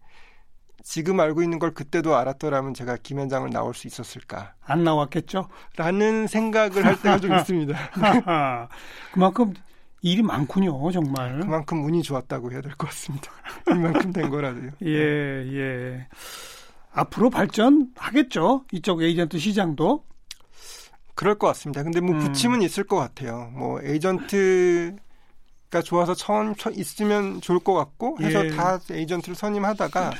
지금 0.82 1.20
알고 1.20 1.42
있는 1.42 1.58
걸 1.58 1.74
그때도 1.74 2.16
알았더라면 2.16 2.74
제가 2.74 2.96
김현장을 3.02 3.50
나올 3.50 3.74
수 3.74 3.86
있었을까? 3.86 4.54
안 4.64 4.82
나왔겠죠? 4.84 5.48
라는 5.76 6.26
생각을 6.26 6.84
할 6.86 7.00
때가 7.00 7.18
좀 7.18 7.34
있습니다. 7.36 7.76
그만큼 9.12 9.52
일이 10.02 10.22
많군요, 10.22 10.90
정말. 10.92 11.40
그만큼 11.40 11.84
운이 11.84 12.02
좋았다고 12.02 12.52
해야 12.52 12.60
될 12.60 12.72
것 12.76 12.86
같습니다. 12.88 13.30
이만큼 13.70 14.12
된 14.12 14.30
거라도요. 14.30 14.70
예, 14.84 14.88
예. 15.52 16.06
앞으로 16.92 17.30
발전하겠죠? 17.30 18.64
이쪽 18.72 19.02
에이전트 19.02 19.38
시장도. 19.38 20.04
그럴 21.14 21.38
것 21.38 21.48
같습니다. 21.48 21.82
근데 21.82 22.00
뭐 22.00 22.14
음. 22.14 22.20
부침은 22.20 22.62
있을 22.62 22.84
것 22.84 22.96
같아요. 22.96 23.50
뭐 23.54 23.78
에이전트가 23.82 25.82
좋아서 25.84 26.14
처음 26.14 26.54
있으면 26.74 27.40
좋을 27.42 27.58
것 27.58 27.74
같고 27.74 28.16
해서 28.22 28.46
예. 28.46 28.50
다 28.50 28.78
에이전트를 28.90 29.34
선임하다가 29.36 30.12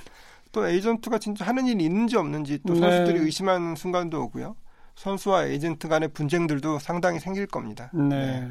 또 0.52 0.68
에이전트가 0.68 1.18
진짜 1.18 1.46
하는 1.46 1.66
일이 1.66 1.84
있는지 1.84 2.16
없는지 2.16 2.58
또 2.66 2.74
네. 2.74 2.80
선수들이 2.80 3.18
네. 3.20 3.24
의심하는 3.24 3.76
순간도 3.76 4.22
오고요. 4.24 4.56
선수와 4.96 5.46
에이전트 5.46 5.88
간의 5.88 6.10
분쟁들도 6.12 6.78
상당히 6.80 7.18
생길 7.18 7.46
겁니다. 7.46 7.90
네. 7.94 8.40
네. 8.40 8.50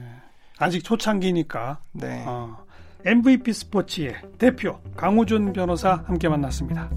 아직 0.59 0.83
초창기니까. 0.83 1.79
네. 1.93 2.23
어, 2.27 2.57
MVP 3.05 3.53
스포츠의 3.53 4.15
대표 4.37 4.79
강우준 4.95 5.53
변호사 5.53 6.03
함께 6.05 6.27
만났습니다. 6.27 6.89